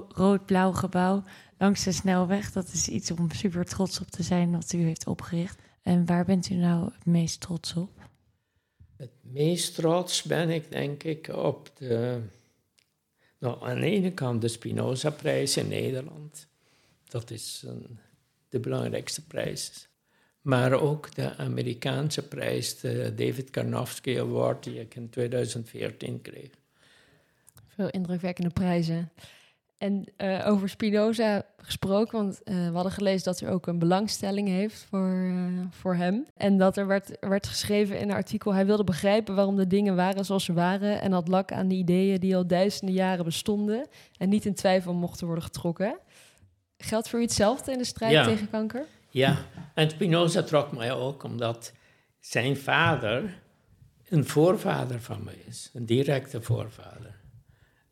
rood-blauw 0.08 0.72
gebouw 0.72 1.24
langs 1.58 1.84
de 1.84 1.92
snelweg, 1.92 2.52
dat 2.52 2.72
is 2.72 2.88
iets 2.88 3.10
om 3.10 3.30
super 3.30 3.64
trots 3.64 4.00
op 4.00 4.10
te 4.10 4.22
zijn 4.22 4.52
wat 4.52 4.72
u 4.72 4.82
heeft 4.82 5.06
opgericht. 5.06 5.58
En 5.82 6.06
waar 6.06 6.24
bent 6.24 6.50
u 6.50 6.54
nou 6.54 6.84
het 6.84 7.06
meest 7.06 7.40
trots 7.40 7.74
op? 7.74 7.90
Het 8.96 9.12
meest 9.22 9.74
trots 9.74 10.22
ben 10.22 10.50
ik, 10.50 10.70
denk 10.70 11.02
ik, 11.02 11.28
op 11.34 11.70
de. 11.74 12.20
Nou, 13.38 13.64
aan 13.64 13.80
de 13.80 13.86
ene 13.86 14.12
kant 14.12 14.40
de 14.40 14.48
Spinoza-prijs 14.48 15.56
in 15.56 15.68
Nederland. 15.68 16.46
Dat 17.08 17.30
is 17.30 17.64
de 18.48 18.60
belangrijkste 18.60 19.26
prijs. 19.26 19.88
Maar 20.40 20.72
ook 20.72 21.14
de 21.14 21.36
Amerikaanse 21.36 22.28
prijs, 22.28 22.80
de 22.80 23.14
David 23.14 23.50
Karnofsky 23.50 24.18
Award, 24.18 24.64
die 24.64 24.80
ik 24.80 24.94
in 24.94 25.10
2014 25.10 26.22
kreeg. 26.22 26.50
Veel 27.66 27.88
indrukwekkende 27.90 28.50
prijzen. 28.50 29.10
En 29.78 30.04
uh, 30.16 30.46
over 30.46 30.68
Spinoza 30.68 31.42
gesproken, 31.56 32.18
want 32.18 32.40
uh, 32.44 32.68
we 32.68 32.74
hadden 32.74 32.92
gelezen 32.92 33.24
dat 33.24 33.40
u 33.40 33.50
ook 33.50 33.66
een 33.66 33.78
belangstelling 33.78 34.48
heeft 34.48 34.86
voor, 34.90 35.14
uh, 35.14 35.60
voor 35.70 35.94
hem. 35.94 36.26
En 36.36 36.58
dat 36.58 36.76
er 36.76 36.86
werd, 36.86 37.16
werd 37.20 37.46
geschreven 37.46 37.98
in 37.98 38.08
een 38.08 38.14
artikel, 38.16 38.54
hij 38.54 38.66
wilde 38.66 38.84
begrijpen 38.84 39.34
waarom 39.34 39.56
de 39.56 39.66
dingen 39.66 39.96
waren 39.96 40.24
zoals 40.24 40.44
ze 40.44 40.52
waren 40.52 41.00
en 41.00 41.12
had 41.12 41.28
lak 41.28 41.52
aan 41.52 41.68
de 41.68 41.74
ideeën 41.74 42.20
die 42.20 42.36
al 42.36 42.46
duizenden 42.46 42.94
jaren 42.94 43.24
bestonden 43.24 43.86
en 44.16 44.28
niet 44.28 44.44
in 44.44 44.54
twijfel 44.54 44.94
mochten 44.94 45.26
worden 45.26 45.44
getrokken. 45.44 45.98
Geldt 46.78 47.08
voor 47.08 47.18
u 47.18 47.22
hetzelfde 47.22 47.72
in 47.72 47.78
de 47.78 47.84
strijd 47.84 48.12
ja. 48.12 48.24
tegen 48.24 48.50
kanker? 48.50 48.86
Ja, 49.10 49.36
en 49.74 49.90
Spinoza 49.90 50.42
trok 50.42 50.72
mij 50.72 50.92
ook 50.92 51.22
omdat 51.22 51.72
zijn 52.20 52.56
vader 52.56 53.38
een 54.08 54.26
voorvader 54.26 55.00
van 55.00 55.24
me 55.24 55.32
is, 55.46 55.70
een 55.74 55.86
directe 55.86 56.42
voorvader. 56.42 57.17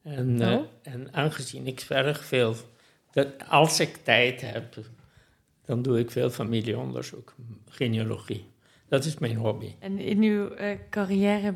En, 0.07 0.43
oh. 0.43 0.49
uh, 0.49 0.61
en 0.83 1.15
aangezien 1.15 1.67
ik 1.67 1.81
erg 1.81 2.25
veel, 2.25 2.55
dat 3.11 3.29
als 3.49 3.81
ik 3.81 3.97
tijd 3.97 4.41
heb, 4.41 4.77
dan 5.65 5.83
doe 5.83 5.99
ik 5.99 6.11
veel 6.11 6.31
familieonderzoek, 6.31 7.35
genealogie. 7.69 8.45
Dat 8.89 9.05
is 9.05 9.19
mijn 9.19 9.37
hobby. 9.37 9.75
En 9.79 9.99
in 9.99 10.23
uw 10.23 10.57
uh, 10.59 10.79
carrière 10.91 11.55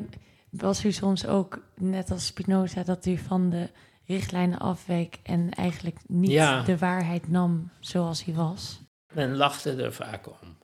was 0.49 0.85
u 0.85 0.91
soms 0.91 1.25
ook, 1.25 1.63
net 1.75 2.11
als 2.11 2.25
Spinoza, 2.25 2.83
dat 2.83 3.05
u 3.05 3.17
van 3.17 3.49
de 3.49 3.69
richtlijnen 4.05 4.59
afweek 4.59 5.19
en 5.23 5.49
eigenlijk 5.49 5.97
niet 6.07 6.31
Ja. 6.31 6.63
de 6.63 6.77
waarheid 6.77 7.29
nam 7.29 7.69
zoals 7.79 8.23
hij 8.25 8.33
was? 8.33 8.81
Men 9.13 9.35
lachte 9.35 9.83
er 9.83 9.93
vaak 9.93 10.27
om. 10.27 10.57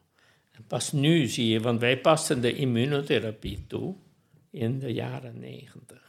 En 0.51 0.63
pas 0.67 0.91
nu 0.91 1.27
zie 1.27 1.47
je, 1.47 1.59
want 1.59 1.79
wij 1.79 1.99
pasten 1.99 2.41
de 2.41 2.55
immunotherapie 2.55 3.65
toe 3.67 3.95
in 4.51 4.79
de 4.79 4.93
jaren 4.93 5.39
negentig. 5.39 6.06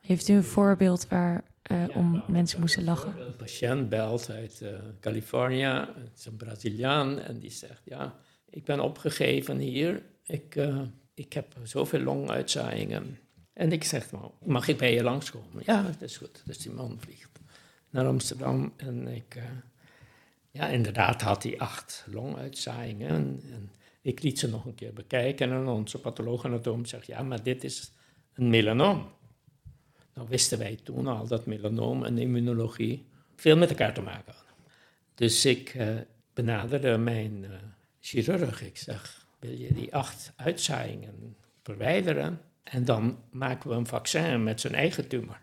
Heeft 0.00 0.28
u 0.28 0.32
een 0.32 0.44
voorbeeld 0.44 1.08
waar 1.08 1.44
eh, 1.62 1.84
om 1.94 2.22
mensen 2.26 2.60
moesten 2.60 2.84
lachen? 2.84 3.20
Een 3.20 3.36
patiënt 3.36 3.88
belt 3.88 4.30
uit 4.30 4.60
eh, 4.60 4.74
Californië, 5.00 5.64
het 5.64 6.18
is 6.18 6.24
een 6.24 6.36
Braziliaan, 6.36 7.18
en 7.18 7.38
die 7.38 7.50
zegt: 7.50 7.80
Ja, 7.84 8.14
ik 8.50 8.64
ben 8.64 8.80
opgegeven 8.80 9.58
hier. 9.58 10.02
Ik, 10.24 10.56
eh, 10.56 10.80
ik 11.14 11.32
heb 11.32 11.56
zoveel 11.62 12.00
longuitzaaiingen. 12.00 13.18
En 13.52 13.72
ik 13.72 13.84
zeg: 13.84 14.12
nou, 14.12 14.30
Mag 14.44 14.68
ik 14.68 14.78
bij 14.78 14.94
je 14.94 15.02
langskomen? 15.02 15.62
Ja, 15.66 15.82
dat 15.82 16.02
is 16.02 16.16
goed. 16.16 16.42
Dus 16.44 16.58
die 16.58 16.72
man 16.72 16.96
vliegt 17.00 17.30
naar 17.90 18.06
Amsterdam. 18.06 18.72
En 18.76 19.08
ik, 19.08 19.42
ja, 20.50 20.68
inderdaad 20.68 21.22
had 21.22 21.42
hij 21.42 21.58
acht 21.58 22.06
longuitzaaiingen. 22.10 23.08
En, 23.08 23.40
en 23.52 23.70
ik 24.02 24.22
liet 24.22 24.38
ze 24.38 24.48
nog 24.48 24.64
een 24.64 24.74
keer 24.74 24.92
bekijken. 24.92 25.50
En 25.50 25.66
onze 25.66 25.98
patholoog-anatoom 25.98 26.84
zegt: 26.84 27.06
Ja, 27.06 27.22
maar 27.22 27.42
dit 27.42 27.64
is 27.64 27.92
een 28.34 28.50
melanoom. 28.50 29.18
Wisten 30.28 30.58
wij 30.58 30.78
toen 30.82 31.06
al 31.06 31.26
dat 31.26 31.46
melanoom 31.46 32.04
en 32.04 32.18
immunologie 32.18 33.06
veel 33.36 33.56
met 33.56 33.68
elkaar 33.68 33.94
te 33.94 34.02
maken 34.02 34.32
hadden. 34.32 34.54
Dus 35.14 35.44
ik 35.44 35.68
eh, 35.68 35.88
benaderde 36.34 36.98
mijn 36.98 37.44
eh, 37.44 37.50
chirurg. 38.00 38.62
Ik 38.62 38.76
zeg, 38.76 39.26
wil 39.38 39.52
je 39.52 39.72
die 39.72 39.94
acht 39.94 40.32
uitzaaiingen 40.36 41.36
verwijderen? 41.62 42.40
En 42.62 42.84
dan 42.84 43.18
maken 43.30 43.70
we 43.70 43.76
een 43.76 43.86
vaccin 43.86 44.42
met 44.42 44.60
zijn 44.60 44.74
eigen 44.74 45.08
tumor. 45.08 45.40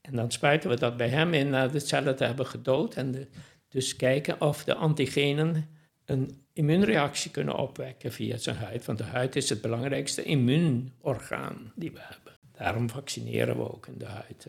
En 0.00 0.16
dan 0.16 0.30
spuiten 0.30 0.70
we 0.70 0.76
dat 0.76 0.96
bij 0.96 1.08
hem 1.08 1.34
in 1.34 1.50
na 1.50 1.68
de 1.68 1.78
cellen 1.78 2.16
te 2.16 2.24
hebben 2.24 2.46
gedood. 2.46 2.94
En 2.94 3.28
dus 3.68 3.96
kijken 3.96 4.40
of 4.40 4.64
de 4.64 4.74
antigenen 4.74 5.68
een 6.04 6.44
immuunreactie 6.52 7.30
kunnen 7.30 7.56
opwekken 7.56 8.12
via 8.12 8.36
zijn 8.36 8.56
huid. 8.56 8.84
Want 8.84 8.98
de 8.98 9.04
huid 9.04 9.36
is 9.36 9.48
het 9.48 9.60
belangrijkste 9.60 10.22
immuunorgaan 10.22 11.72
die 11.74 11.92
we 11.92 11.98
hebben. 12.00 12.29
Daarom 12.60 12.90
vaccineren 12.90 13.56
we 13.56 13.72
ook 13.72 13.86
in 13.86 13.98
de 13.98 14.04
huid. 14.04 14.46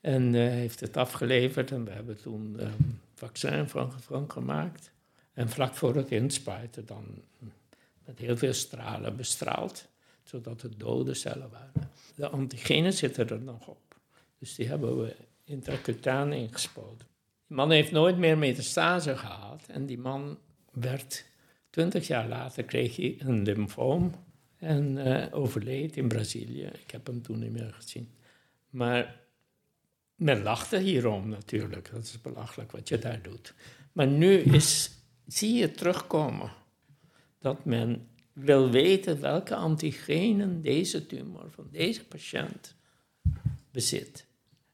En 0.00 0.34
eh, 0.34 0.40
heeft 0.40 0.80
het 0.80 0.96
afgeleverd 0.96 1.70
en 1.70 1.84
we 1.84 1.90
hebben 1.90 2.22
toen 2.22 2.54
een 2.58 3.00
vaccin 3.14 3.68
van, 3.68 3.92
van 4.00 4.30
gemaakt. 4.30 4.90
En 5.32 5.48
vlak 5.48 5.74
voor 5.74 5.94
het 5.94 6.10
inspuiten 6.10 6.86
dan 6.86 7.04
met 8.04 8.18
heel 8.18 8.36
veel 8.36 8.52
stralen 8.52 9.16
bestraald, 9.16 9.88
zodat 10.22 10.62
het 10.62 10.80
dode 10.80 11.14
cellen 11.14 11.50
waren. 11.50 11.90
De 12.14 12.28
antigenen 12.28 12.92
zitten 12.92 13.28
er 13.28 13.40
nog 13.40 13.66
op. 13.66 13.96
Dus 14.38 14.54
die 14.54 14.68
hebben 14.68 15.02
we 15.02 15.16
intracutaan 15.44 16.32
ingespoten. 16.32 17.06
Die 17.46 17.56
man 17.56 17.70
heeft 17.70 17.92
nooit 17.92 18.18
meer 18.18 18.38
metastase 18.38 19.16
gehad. 19.16 19.64
En 19.66 19.86
die 19.86 19.98
man 19.98 20.38
werd, 20.72 21.24
twintig 21.70 22.06
jaar 22.06 22.28
later 22.28 22.64
kreeg 22.64 22.96
hij 22.96 23.16
een 23.18 23.42
lymfoom. 23.42 24.14
En 24.62 24.98
eh, 24.98 25.34
overleed 25.34 25.96
in 25.96 26.08
Brazilië. 26.08 26.64
Ik 26.64 26.90
heb 26.90 27.06
hem 27.06 27.22
toen 27.22 27.38
niet 27.38 27.52
meer 27.52 27.72
gezien. 27.72 28.08
Maar 28.70 29.20
men 30.14 30.42
lachte 30.42 30.78
hierom 30.78 31.28
natuurlijk. 31.28 31.90
Dat 31.92 32.02
is 32.02 32.20
belachelijk 32.20 32.72
wat 32.72 32.88
je 32.88 32.98
daar 32.98 33.22
doet. 33.22 33.54
Maar 33.92 34.06
nu 34.06 34.32
is, 34.32 34.90
zie 35.26 35.54
je 35.54 35.70
terugkomen 35.70 36.50
dat 37.38 37.64
men 37.64 38.08
wil 38.32 38.70
weten 38.70 39.20
welke 39.20 39.54
antigenen 39.54 40.60
deze 40.60 41.06
tumor 41.06 41.50
van 41.50 41.68
deze 41.70 42.04
patiënt 42.04 42.74
bezit. 43.70 44.26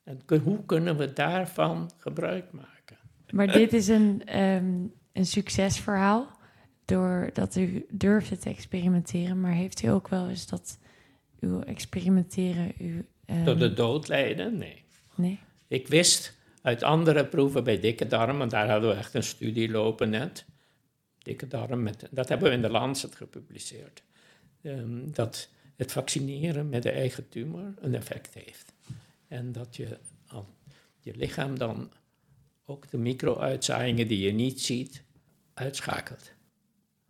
En 0.05 0.21
hoe 0.43 0.65
kunnen 0.65 0.97
we 0.97 1.13
daarvan 1.13 1.91
gebruik 1.97 2.53
maken? 2.53 2.99
Maar 3.31 3.53
dit 3.53 3.73
is 3.73 3.89
een, 3.89 4.23
ehm, 4.25 4.75
een 5.13 5.27
succesverhaal. 5.27 6.38
Doordat 6.89 7.57
u 7.57 7.87
durfde 7.91 8.37
te 8.39 8.49
experimenteren. 8.49 9.41
Maar 9.41 9.53
heeft 9.53 9.83
u 9.83 9.87
ook 9.89 10.09
wel 10.09 10.29
eens 10.29 10.47
dat 10.47 10.79
uw 11.41 11.61
experimenteren 11.61 12.73
u. 12.79 13.07
ehm, 13.27 13.45
Tot 13.45 13.59
de 13.59 13.73
dood 13.73 14.09
leiden? 14.09 14.59
Nee. 14.59 14.85
Nee. 15.15 15.39
Ik 15.69 15.89
wist 15.89 16.37
uit 16.63 16.83
andere 16.83 17.27
proeven 17.27 17.65
bij 17.65 17.81
dikke 17.81 18.07
darm, 18.07 18.39
want 18.39 18.51
daar 18.51 18.71
hadden 18.71 18.91
we 18.91 18.97
echt 18.97 19.15
een 19.15 19.23
studie 19.23 19.71
lopen 19.71 20.11
net. 20.11 20.45
Dikke 21.19 21.47
darm, 21.49 21.83
met, 21.83 22.09
dat 22.11 22.29
hebben 22.29 22.49
we 22.49 22.55
in 22.55 22.63
de 22.63 22.71
Lancet 22.71 23.15
gepubliceerd. 23.15 24.03
ehm, 24.63 25.11
dat 25.11 25.49
het 25.77 25.93
vaccineren 25.93 26.69
met 26.69 26.83
de 26.83 26.91
eigen 26.91 27.29
tumor 27.29 27.75
een 27.81 27.95
effect 27.95 28.35
heeft. 28.35 28.73
En 29.29 29.53
dat 29.53 29.77
je 29.77 29.99
al, 30.27 30.47
je 31.01 31.17
lichaam 31.17 31.59
dan 31.59 31.91
ook 32.65 32.91
de 32.91 32.99
micro-uitzaaiingen 32.99 34.09
die 34.09 34.19
je 34.21 34.33
niet 34.33 34.61
ziet, 34.61 35.03
uitschakelt. 35.55 36.33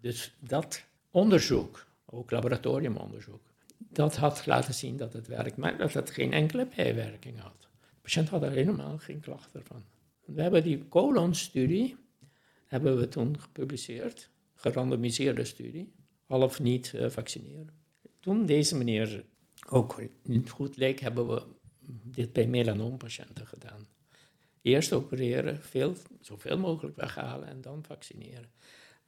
Dus 0.09 0.35
dat 0.41 0.85
onderzoek, 1.11 1.87
ook 2.07 2.31
laboratoriumonderzoek, 2.31 3.41
dat 3.79 4.17
had 4.17 4.47
laten 4.47 4.75
zien 4.75 4.97
dat 4.97 5.13
het 5.13 5.27
werkt, 5.27 5.57
maar 5.57 5.79
dat 5.79 5.93
het 5.93 6.11
geen 6.11 6.33
enkele 6.33 6.69
bijwerking 6.77 7.41
had. 7.41 7.61
De 7.61 8.01
patiënt 8.01 8.29
had 8.29 8.43
er 8.43 8.51
helemaal 8.51 8.99
geen 8.99 9.21
klachten 9.21 9.65
van. 9.65 9.85
We 10.25 10.43
hebben 10.43 10.63
die 10.63 10.89
colon-studie, 10.89 11.97
hebben 12.67 12.99
we 12.99 13.09
toen 13.09 13.41
gepubliceerd, 13.41 14.31
gerandomiseerde 14.55 15.45
studie, 15.45 15.93
al 16.27 16.43
of 16.43 16.61
niet 16.61 16.95
eh, 16.95 17.09
vaccineren. 17.09 17.71
Toen 18.21 18.47
deze 18.47 18.77
meneer 18.77 19.25
ook 19.71 20.03
niet 20.23 20.51
goed 20.51 20.77
leek, 20.77 21.01
hebben 21.01 21.29
we 21.29 21.43
dit 22.05 22.33
bij 22.33 22.47
melanoompatiënten 22.47 23.47
gedaan. 23.47 23.89
Eerst 24.63 24.93
opereren, 24.93 25.63
veel, 25.63 25.95
zoveel 26.21 26.59
mogelijk 26.59 26.97
weghalen 26.97 27.49
en 27.49 27.61
dan 27.61 27.85
vaccineren. 27.85 28.51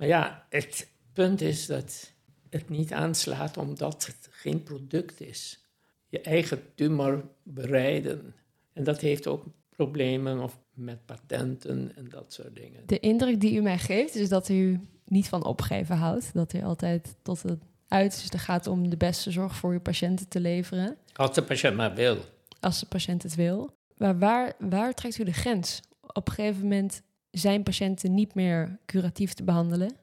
Maar 0.00 0.08
ja, 0.08 0.46
het 0.48 0.90
punt 1.12 1.40
is 1.40 1.66
dat 1.66 2.12
het 2.50 2.68
niet 2.68 2.92
aanslaat 2.92 3.56
omdat 3.56 4.06
het 4.06 4.28
geen 4.30 4.62
product 4.62 5.20
is. 5.20 5.64
Je 6.08 6.20
eigen 6.20 6.62
tumor 6.74 7.24
bereiden. 7.42 8.34
En 8.72 8.84
dat 8.84 9.00
heeft 9.00 9.26
ook 9.26 9.44
problemen 9.70 10.42
of 10.42 10.58
met 10.74 11.04
patenten 11.06 11.92
en 11.96 12.08
dat 12.08 12.32
soort 12.32 12.56
dingen. 12.56 12.82
De 12.86 12.98
indruk 13.00 13.40
die 13.40 13.54
u 13.54 13.60
mij 13.60 13.78
geeft 13.78 14.14
is 14.14 14.28
dat 14.28 14.48
u 14.48 14.80
niet 15.04 15.28
van 15.28 15.44
opgeven 15.44 15.96
houdt. 15.96 16.34
Dat 16.34 16.52
u 16.52 16.62
altijd 16.62 17.16
tot 17.22 17.42
het 17.42 17.62
uit. 17.88 18.22
Het 18.22 18.40
gaat 18.40 18.66
om 18.66 18.88
de 18.90 18.96
beste 18.96 19.30
zorg 19.30 19.56
voor 19.56 19.72
je 19.72 19.80
patiënten 19.80 20.28
te 20.28 20.40
leveren. 20.40 20.96
Als 21.12 21.34
de 21.34 21.42
patiënt 21.42 21.76
maar 21.76 21.94
wil. 21.94 22.16
Als 22.60 22.80
de 22.80 22.86
patiënt 22.86 23.22
het 23.22 23.34
wil. 23.34 23.72
Maar 23.96 24.18
waar, 24.18 24.52
waar 24.58 24.94
trekt 24.94 25.18
u 25.18 25.24
de 25.24 25.32
grens? 25.32 25.80
Op 26.12 26.28
een 26.28 26.34
gegeven 26.34 26.62
moment 26.62 27.02
zijn 27.30 27.62
patiënten 27.62 28.14
niet 28.14 28.34
meer 28.34 28.78
curatief 28.86 29.32
te 29.32 29.44
behandelen. 29.44 29.96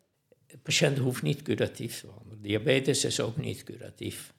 De 0.48 0.58
patiënt 0.58 0.98
hoeft 0.98 1.22
niet 1.22 1.42
curatief 1.42 2.00
te 2.00 2.06
behandelen. 2.06 2.42
Diabetes 2.42 3.06
is 3.06 3.20
ook 3.20 3.38
niet 3.38 3.64
curatief. 3.64 4.34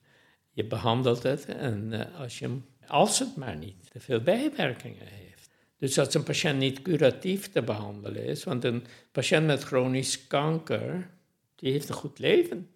Je 0.50 0.64
behandelt 0.64 1.22
het 1.22 1.44
en 1.44 1.88
uh, 1.92 2.20
als, 2.20 2.38
je, 2.38 2.58
als 2.86 3.18
het 3.18 3.36
maar 3.36 3.56
niet 3.56 3.90
te 3.90 4.00
veel 4.00 4.20
bijwerkingen 4.20 5.06
heeft. 5.06 5.50
Dus 5.78 5.98
als 5.98 6.14
een 6.14 6.22
patiënt 6.22 6.58
niet 6.58 6.82
curatief 6.82 7.48
te 7.48 7.62
behandelen 7.62 8.24
is, 8.24 8.44
want 8.44 8.64
een 8.64 8.84
patiënt 9.12 9.46
met 9.46 9.62
chronisch 9.62 10.26
kanker, 10.26 11.10
die 11.54 11.72
heeft 11.72 11.88
een 11.88 11.94
goed 11.94 12.18
leven. 12.18 12.68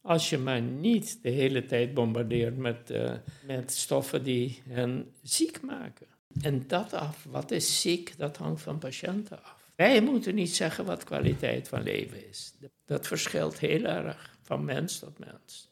Als 0.00 0.30
je 0.30 0.38
maar 0.38 0.60
niet 0.60 1.22
de 1.22 1.30
hele 1.30 1.66
tijd 1.66 1.94
bombardeert 1.94 2.56
met, 2.56 2.90
uh, 2.90 3.12
met 3.46 3.72
stoffen 3.72 4.22
die 4.24 4.62
hen 4.68 5.12
ziek 5.22 5.60
maken. 5.60 6.06
En 6.40 6.64
dat 6.66 6.92
af, 6.92 7.26
wat 7.30 7.50
is 7.50 7.80
ziek, 7.80 8.18
dat 8.18 8.36
hangt 8.36 8.62
van 8.62 8.78
patiënten 8.78 9.44
af. 9.44 9.57
Wij 9.78 10.02
moeten 10.02 10.34
niet 10.34 10.56
zeggen 10.56 10.84
wat 10.84 11.04
kwaliteit 11.04 11.68
van 11.68 11.82
leven 11.82 12.28
is. 12.28 12.52
Dat 12.84 13.06
verschilt 13.06 13.58
heel 13.58 13.84
erg 13.84 14.36
van 14.42 14.64
mens 14.64 14.98
tot 14.98 15.18
mens. 15.18 15.68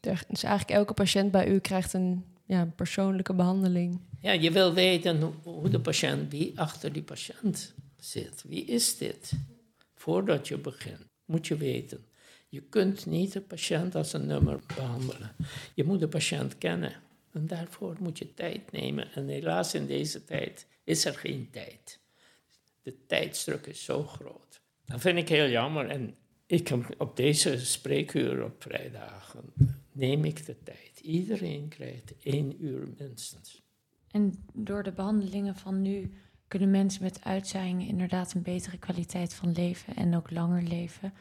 Dus 0.00 0.42
eigenlijk 0.42 0.70
elke 0.70 0.94
patiënt 0.94 1.30
bij 1.30 1.48
u 1.48 1.58
krijgt 1.58 1.92
een 1.92 2.24
ja, 2.46 2.72
persoonlijke 2.76 3.34
behandeling. 3.34 4.00
Ja, 4.20 4.32
je 4.32 4.50
wil 4.50 4.74
weten 4.74 5.34
hoe 5.42 5.68
de 5.68 5.80
patiënt, 5.80 6.30
wie 6.30 6.60
achter 6.60 6.92
die 6.92 7.02
patiënt 7.02 7.74
zit. 7.96 8.44
Wie 8.46 8.64
is 8.64 8.96
dit? 8.96 9.32
Voordat 9.94 10.48
je 10.48 10.58
begint, 10.58 11.04
moet 11.24 11.46
je 11.46 11.56
weten. 11.56 12.04
Je 12.48 12.60
kunt 12.60 13.06
niet 13.06 13.32
de 13.32 13.40
patiënt 13.40 13.94
als 13.94 14.12
een 14.12 14.26
nummer 14.26 14.60
behandelen. 14.76 15.34
Je 15.74 15.84
moet 15.84 16.00
de 16.00 16.08
patiënt 16.08 16.58
kennen. 16.58 16.92
En 17.32 17.46
daarvoor 17.46 17.96
moet 18.00 18.18
je 18.18 18.34
tijd 18.34 18.72
nemen. 18.72 19.12
En 19.12 19.28
helaas 19.28 19.74
in 19.74 19.86
deze 19.86 20.24
tijd 20.24 20.66
is 20.84 21.04
er 21.04 21.14
geen 21.14 21.48
tijd. 21.50 21.98
De 22.88 23.06
tijdsdruk 23.06 23.66
is 23.66 23.84
zo 23.84 24.02
groot. 24.02 24.60
Dat 24.84 25.00
vind 25.00 25.18
ik 25.18 25.28
heel 25.28 25.48
jammer. 25.48 25.88
En 25.88 26.14
ik 26.46 26.70
op 26.98 27.16
deze 27.16 27.66
spreekuur 27.66 28.44
op 28.44 28.62
vrijdagen 28.62 29.52
neem 29.92 30.24
ik 30.24 30.46
de 30.46 30.62
tijd. 30.62 31.00
Iedereen 31.02 31.68
krijgt 31.68 32.14
één 32.22 32.64
uur 32.64 32.88
minstens. 32.98 33.62
En 34.10 34.44
door 34.52 34.82
de 34.82 34.92
behandelingen 34.92 35.56
van 35.56 35.82
nu 35.82 36.12
kunnen 36.46 36.70
mensen 36.70 37.02
met 37.02 37.24
uitzaaiingen 37.24 37.86
inderdaad 37.86 38.34
een 38.34 38.42
betere 38.42 38.78
kwaliteit 38.78 39.34
van 39.34 39.52
leven 39.52 39.96
en 39.96 40.16
ook 40.16 40.30
langer 40.30 40.62
leven. 40.62 41.12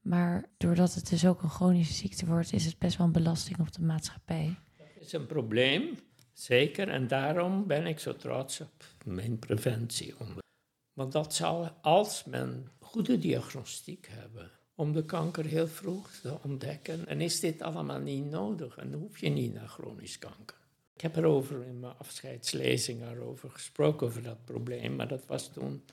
Maar 0.00 0.48
doordat 0.56 0.94
het 0.94 1.08
dus 1.08 1.26
ook 1.26 1.42
een 1.42 1.50
chronische 1.50 1.94
ziekte 1.94 2.26
wordt, 2.26 2.52
is 2.52 2.64
het 2.64 2.78
best 2.78 2.96
wel 2.96 3.06
een 3.06 3.12
belasting 3.12 3.58
op 3.58 3.72
de 3.72 3.82
maatschappij. 3.82 4.56
Dat 4.76 4.86
is 5.00 5.12
een 5.12 5.26
probleem, 5.26 5.98
zeker. 6.32 6.88
En 6.88 7.06
daarom 7.06 7.66
ben 7.66 7.86
ik 7.86 7.98
zo 7.98 8.16
trots 8.16 8.60
op 8.60 8.84
mijn 9.04 9.38
preventie. 9.38 10.14
Want 10.98 11.12
dat 11.12 11.34
zal, 11.34 11.70
als 11.80 12.24
men 12.24 12.68
goede 12.78 13.18
diagnostiek 13.18 14.08
hebben, 14.10 14.50
om 14.74 14.92
de 14.92 15.04
kanker 15.04 15.44
heel 15.44 15.68
vroeg 15.68 16.10
te 16.10 16.38
ontdekken. 16.42 17.06
En 17.06 17.20
is 17.20 17.40
dit 17.40 17.62
allemaal 17.62 18.00
niet 18.00 18.30
nodig 18.30 18.76
en 18.76 18.92
hoef 18.92 19.18
je 19.18 19.28
niet 19.28 19.54
naar 19.54 19.68
chronisch 19.68 20.18
kanker. 20.18 20.56
Ik 20.94 21.00
heb 21.00 21.16
erover 21.16 21.64
in 21.64 21.80
mijn 21.80 21.96
afscheidslezing 21.98 23.02
erover 23.02 23.50
gesproken, 23.50 24.06
over 24.06 24.22
dat 24.22 24.44
probleem, 24.44 24.96
maar 24.96 25.08
dat 25.08 25.26
was 25.26 25.52
toen. 25.52 25.84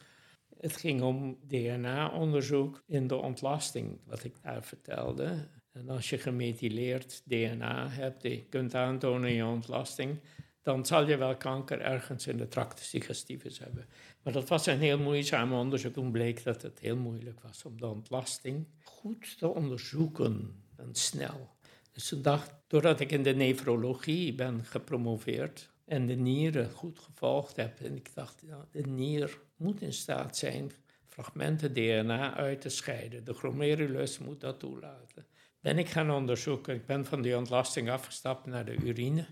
Het 0.60 0.78
ging 0.78 1.02
om 1.02 1.38
DNA-onderzoek 1.48 2.84
in 2.88 3.08
de 3.08 3.16
ontlasting, 3.16 4.00
wat 4.06 4.24
ik 4.24 4.36
daar 4.42 4.64
vertelde. 4.64 5.48
En 5.72 5.90
als 5.90 6.10
je 6.10 6.18
gemethyleerd 6.18 7.22
DNA 7.26 7.90
hebt, 7.90 8.24
je 8.24 8.44
kunt 8.44 8.76
aantonen 8.76 9.30
in 9.30 9.36
je 9.36 9.46
ontlasting, 9.46 10.20
dan 10.66 10.86
zal 10.86 11.08
je 11.08 11.18
wel 11.18 11.36
kanker 11.36 11.82
ergens 11.82 12.28
in 12.28 12.38
de 12.38 12.48
tractus 12.48 12.90
digestivus 12.90 13.60
hebben. 13.60 13.86
Maar 14.22 14.34
dat 14.34 14.50
was 14.50 14.66
een 14.66 14.80
heel 14.80 15.00
moeizaam 15.00 15.54
onderzoek. 15.54 15.94
Toen 15.94 16.12
bleek 16.12 16.44
dat 16.44 16.62
het 16.62 16.80
heel 16.80 16.98
moeilijk 16.98 17.40
was 17.40 17.66
om 17.66 17.80
de 17.80 17.88
ontlasting 17.88 18.68
goed 18.84 19.38
te 19.38 19.48
onderzoeken 19.48 20.64
en 20.76 20.90
snel. 20.92 21.50
Dus 21.92 22.08
toen 22.08 22.22
dacht, 22.22 22.54
doordat 22.68 23.00
ik 23.00 23.12
in 23.12 23.24
de 23.24 23.36
nefrologie 23.36 24.34
ben 24.34 24.64
gepromoveerd 24.64 25.70
en 25.86 26.06
de 26.06 26.16
nieren 26.16 26.72
goed 26.72 27.00
gevolgd 27.00 27.56
heb, 27.56 27.80
en 27.80 27.96
ik 27.96 28.14
dacht, 28.14 28.44
de 28.72 28.82
nier 28.82 29.40
moet 29.56 29.82
in 29.82 29.94
staat 29.94 30.38
zijn 30.38 30.72
fragmenten 31.08 31.74
DNA 31.74 32.36
uit 32.36 32.62
te 32.62 32.70
scheiden. 32.70 33.24
De 33.24 33.34
glomerulus 33.34 34.18
moet 34.18 34.42
dat 34.42 34.60
toelaten. 34.60 35.26
Ben 35.62 35.78
ik 35.78 35.90
gaan 35.90 36.12
onderzoeken. 36.12 36.76
Ik 36.76 36.86
ben 36.86 37.06
van 37.06 37.22
die 37.22 37.38
ontlasting 37.38 37.90
afgestapt 37.90 38.46
naar 38.46 38.66
de 38.66 38.76
urine. 38.76 39.26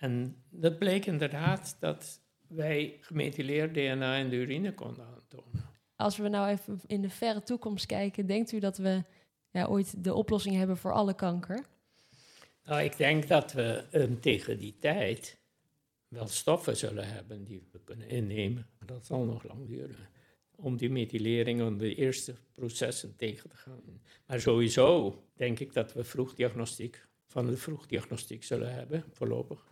En 0.00 0.42
dat 0.48 0.78
bleek 0.78 1.06
inderdaad 1.06 1.76
dat 1.80 2.20
wij 2.46 2.98
gemethyleerd 3.00 3.74
DNA 3.74 4.14
in 4.14 4.28
de 4.28 4.36
urine 4.36 4.74
konden 4.74 5.06
aantonen. 5.06 5.68
Als 5.96 6.16
we 6.16 6.28
nou 6.28 6.48
even 6.48 6.80
in 6.86 7.02
de 7.02 7.10
verre 7.10 7.42
toekomst 7.42 7.86
kijken, 7.86 8.26
denkt 8.26 8.52
u 8.52 8.58
dat 8.58 8.78
we 8.78 9.04
ja, 9.50 9.66
ooit 9.66 10.04
de 10.04 10.14
oplossing 10.14 10.56
hebben 10.56 10.76
voor 10.76 10.92
alle 10.92 11.14
kanker? 11.14 11.66
Nou, 12.64 12.82
ik 12.82 12.96
denk 12.96 13.28
dat 13.28 13.52
we 13.52 13.84
um, 13.92 14.20
tegen 14.20 14.58
die 14.58 14.76
tijd 14.78 15.38
wel 16.08 16.26
stoffen 16.26 16.76
zullen 16.76 17.08
hebben 17.08 17.44
die 17.44 17.68
we 17.72 17.80
kunnen 17.84 18.08
innemen. 18.08 18.66
Dat 18.86 19.06
zal 19.06 19.24
nog 19.24 19.44
lang 19.44 19.66
duren. 19.66 20.08
Om 20.56 20.76
die 20.76 20.90
methylering, 20.90 21.62
om 21.62 21.78
de 21.78 21.94
eerste 21.94 22.34
processen 22.52 23.16
tegen 23.16 23.50
te 23.50 23.56
gaan. 23.56 23.82
Maar 24.26 24.40
sowieso 24.40 25.16
denk 25.34 25.58
ik 25.58 25.72
dat 25.72 25.92
we 25.92 26.04
vroegdiagnostiek, 26.04 27.06
van 27.26 27.46
de 27.46 27.56
vroegdiagnostiek 27.56 28.44
zullen 28.44 28.74
hebben, 28.74 29.04
voorlopig. 29.12 29.69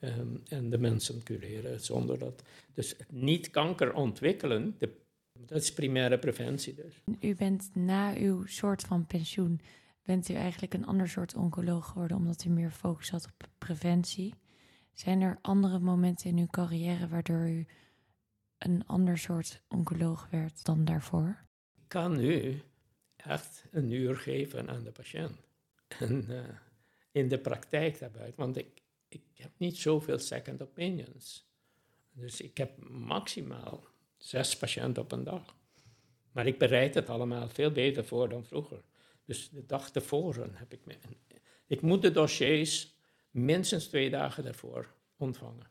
Um, 0.00 0.42
en 0.48 0.70
de 0.70 0.78
mensen 0.78 1.22
cureren 1.22 1.80
zonder 1.80 2.18
dat. 2.18 2.42
Dus 2.74 2.96
niet 3.08 3.50
kanker 3.50 3.94
ontwikkelen, 3.94 4.74
de, 4.78 4.96
dat 5.32 5.62
is 5.62 5.72
primaire 5.72 6.18
preventie 6.18 6.74
dus. 6.74 7.02
U 7.20 7.34
bent 7.34 7.70
na 7.74 8.14
uw 8.14 8.46
soort 8.46 8.82
van 8.82 9.06
pensioen, 9.06 9.60
bent 10.02 10.28
u 10.28 10.34
eigenlijk 10.34 10.74
een 10.74 10.86
ander 10.86 11.08
soort 11.08 11.34
oncoloog 11.34 11.86
geworden 11.86 12.16
omdat 12.16 12.44
u 12.44 12.48
meer 12.48 12.70
focus 12.70 13.10
had 13.10 13.24
op 13.24 13.48
preventie. 13.58 14.34
Zijn 14.92 15.20
er 15.20 15.38
andere 15.40 15.78
momenten 15.78 16.30
in 16.30 16.38
uw 16.38 16.46
carrière 16.46 17.08
waardoor 17.08 17.48
u 17.48 17.66
een 18.58 18.86
ander 18.86 19.18
soort 19.18 19.62
oncoloog 19.68 20.28
werd 20.30 20.64
dan 20.64 20.84
daarvoor? 20.84 21.46
Ik 21.76 21.88
kan 21.88 22.16
nu 22.16 22.60
echt 23.16 23.64
een 23.70 23.90
uur 23.90 24.16
geven 24.16 24.68
aan 24.68 24.84
de 24.84 24.92
patiënt. 24.92 25.48
En 25.98 26.24
uh, 26.28 26.40
in 27.12 27.28
de 27.28 27.38
praktijk 27.38 27.98
daarbij, 27.98 28.32
want 28.36 28.56
ik, 28.56 28.82
ik 29.08 29.22
heb 29.34 29.50
niet 29.56 29.76
zoveel 29.76 30.18
second 30.18 30.62
opinions. 30.62 31.46
Dus 32.12 32.40
ik 32.40 32.56
heb 32.58 32.88
maximaal 32.88 33.84
zes 34.16 34.56
patiënten 34.56 35.02
op 35.02 35.12
een 35.12 35.24
dag. 35.24 35.56
Maar 36.32 36.46
ik 36.46 36.58
bereid 36.58 36.94
het 36.94 37.08
allemaal 37.08 37.48
veel 37.48 37.70
beter 37.70 38.04
voor 38.04 38.28
dan 38.28 38.44
vroeger. 38.44 38.82
Dus 39.24 39.48
de 39.48 39.66
dag 39.66 39.90
tevoren 39.90 40.54
heb 40.54 40.72
ik... 40.72 40.84
Me, 40.84 40.96
ik 41.66 41.80
moet 41.80 42.02
de 42.02 42.10
dossiers 42.10 42.96
minstens 43.30 43.86
twee 43.86 44.10
dagen 44.10 44.44
daarvoor 44.44 44.94
ontvangen. 45.16 45.66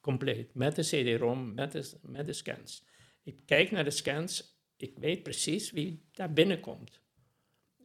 Compleet. 0.00 0.54
Met 0.54 0.76
de 0.76 0.82
CD-ROM, 0.82 1.54
met 1.54 1.72
de, 1.72 1.90
met 2.02 2.26
de 2.26 2.32
scans. 2.32 2.84
Ik 3.22 3.36
kijk 3.46 3.70
naar 3.70 3.84
de 3.84 3.90
scans. 3.90 4.56
Ik 4.76 4.98
weet 4.98 5.22
precies 5.22 5.70
wie 5.70 6.02
daar 6.12 6.32
binnenkomt. 6.32 7.00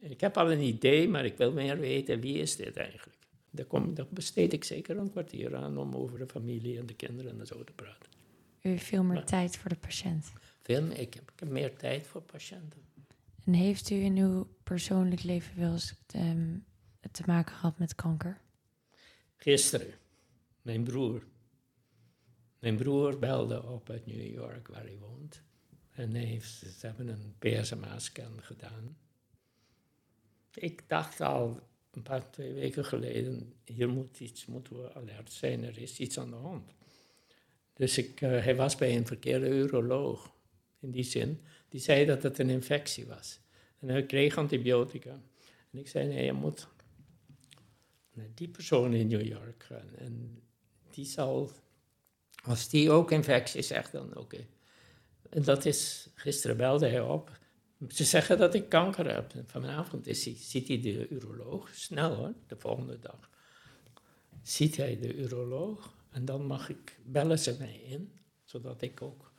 Ik 0.00 0.20
heb 0.20 0.36
al 0.36 0.52
een 0.52 0.60
idee, 0.60 1.08
maar 1.08 1.24
ik 1.24 1.36
wil 1.36 1.52
meer 1.52 1.78
weten 1.78 2.20
wie 2.20 2.38
is 2.38 2.56
dit 2.56 2.76
eigenlijk. 2.76 3.17
Daar, 3.58 3.66
kom, 3.66 3.94
daar 3.94 4.06
besteed 4.10 4.52
ik 4.52 4.64
zeker 4.64 4.96
een 4.96 5.10
kwartier 5.10 5.56
aan 5.56 5.78
om 5.78 5.94
over 5.94 6.18
de 6.18 6.26
familie 6.26 6.78
en 6.78 6.86
de 6.86 6.94
kinderen 6.94 7.40
en 7.40 7.46
zo 7.46 7.64
te 7.64 7.72
praten. 7.72 8.10
U 8.62 8.68
heeft 8.68 8.84
veel 8.84 9.02
meer 9.02 9.14
maar, 9.14 9.24
tijd 9.24 9.56
voor 9.56 9.70
de 9.70 9.76
patiënt. 9.76 10.32
Veel 10.62 10.82
meer, 10.82 10.98
ik, 10.98 11.14
heb, 11.14 11.30
ik 11.30 11.40
heb 11.40 11.48
meer 11.48 11.76
tijd 11.76 12.06
voor 12.06 12.22
patiënten. 12.22 12.82
En 13.44 13.52
heeft 13.52 13.90
u 13.90 13.94
in 13.94 14.16
uw 14.16 14.48
persoonlijk 14.62 15.22
leven 15.22 15.58
wel 15.58 15.72
eens 15.72 15.94
um, 16.16 16.64
te 17.10 17.22
maken 17.26 17.54
gehad 17.54 17.78
met 17.78 17.94
kanker? 17.94 18.40
Gisteren, 19.36 19.94
mijn 20.62 20.84
broer. 20.84 21.22
Mijn 22.58 22.76
broer 22.76 23.18
belde 23.18 23.62
op 23.62 23.90
uit 23.90 24.06
New 24.06 24.26
York, 24.26 24.68
waar 24.68 24.84
hij 24.84 24.98
woont. 24.98 25.42
En 25.90 26.14
hij 26.14 26.24
heeft, 26.24 26.50
ze 26.50 26.86
hebben 26.86 27.08
een 27.08 27.34
PSMA-scan 27.38 28.42
gedaan. 28.42 28.96
Ik 30.54 30.88
dacht 30.88 31.20
al, 31.20 31.67
een 31.90 32.02
paar, 32.02 32.30
twee 32.30 32.52
weken 32.52 32.84
geleden, 32.84 33.54
hier 33.64 33.88
moet 33.88 34.20
iets, 34.20 34.46
moeten 34.46 34.82
we 34.82 34.94
alert 34.94 35.32
zijn, 35.32 35.64
er 35.64 35.78
is 35.78 35.98
iets 35.98 36.18
aan 36.18 36.30
de 36.30 36.36
hand. 36.36 36.74
Dus 37.74 37.98
ik, 37.98 38.20
uh, 38.20 38.30
hij 38.44 38.56
was 38.56 38.76
bij 38.76 38.96
een 38.96 39.06
verkeerde 39.06 39.48
uroloog, 39.48 40.36
in 40.80 40.90
die 40.90 41.04
zin. 41.04 41.40
Die 41.68 41.80
zei 41.80 42.04
dat 42.06 42.22
het 42.22 42.38
een 42.38 42.50
infectie 42.50 43.06
was. 43.06 43.40
En 43.78 43.88
hij 43.88 44.06
kreeg 44.06 44.36
antibiotica. 44.36 45.20
En 45.70 45.78
ik 45.78 45.88
zei, 45.88 46.06
nee, 46.06 46.24
je 46.24 46.32
moet 46.32 46.68
naar 48.12 48.28
die 48.34 48.48
persoon 48.48 48.94
in 48.94 49.08
New 49.08 49.26
York 49.26 49.62
gaan. 49.62 49.94
En 49.98 50.42
die 50.90 51.04
zal, 51.04 51.50
als 52.42 52.68
die 52.68 52.90
ook 52.90 53.10
infectie 53.10 53.62
zegt, 53.62 53.92
dan 53.92 54.16
oké. 54.16 54.46
En 55.30 55.42
dat 55.42 55.64
is, 55.64 56.08
gisteren 56.14 56.56
belde 56.56 56.88
hij 56.88 57.00
op. 57.00 57.38
Ze 57.88 58.04
zeggen 58.04 58.38
dat 58.38 58.54
ik 58.54 58.68
kanker 58.68 59.14
heb. 59.14 59.32
Vanavond 59.46 60.06
is 60.06 60.24
hij, 60.24 60.34
ziet 60.36 60.68
hij 60.68 60.80
de 60.80 61.08
uroloog. 61.08 61.74
Snel 61.74 62.14
hoor, 62.14 62.32
de 62.46 62.56
volgende 62.56 62.98
dag. 62.98 63.30
Ziet 64.42 64.76
hij 64.76 64.98
de 64.98 65.14
uroloog. 65.16 65.94
En 66.10 66.24
dan 66.24 66.46
mag 66.46 66.68
ik, 66.68 66.98
bellen 67.04 67.38
ze 67.38 67.56
mij 67.58 67.74
in. 67.76 68.12
Zodat 68.44 68.82
ik 68.82 69.02
ook, 69.02 69.32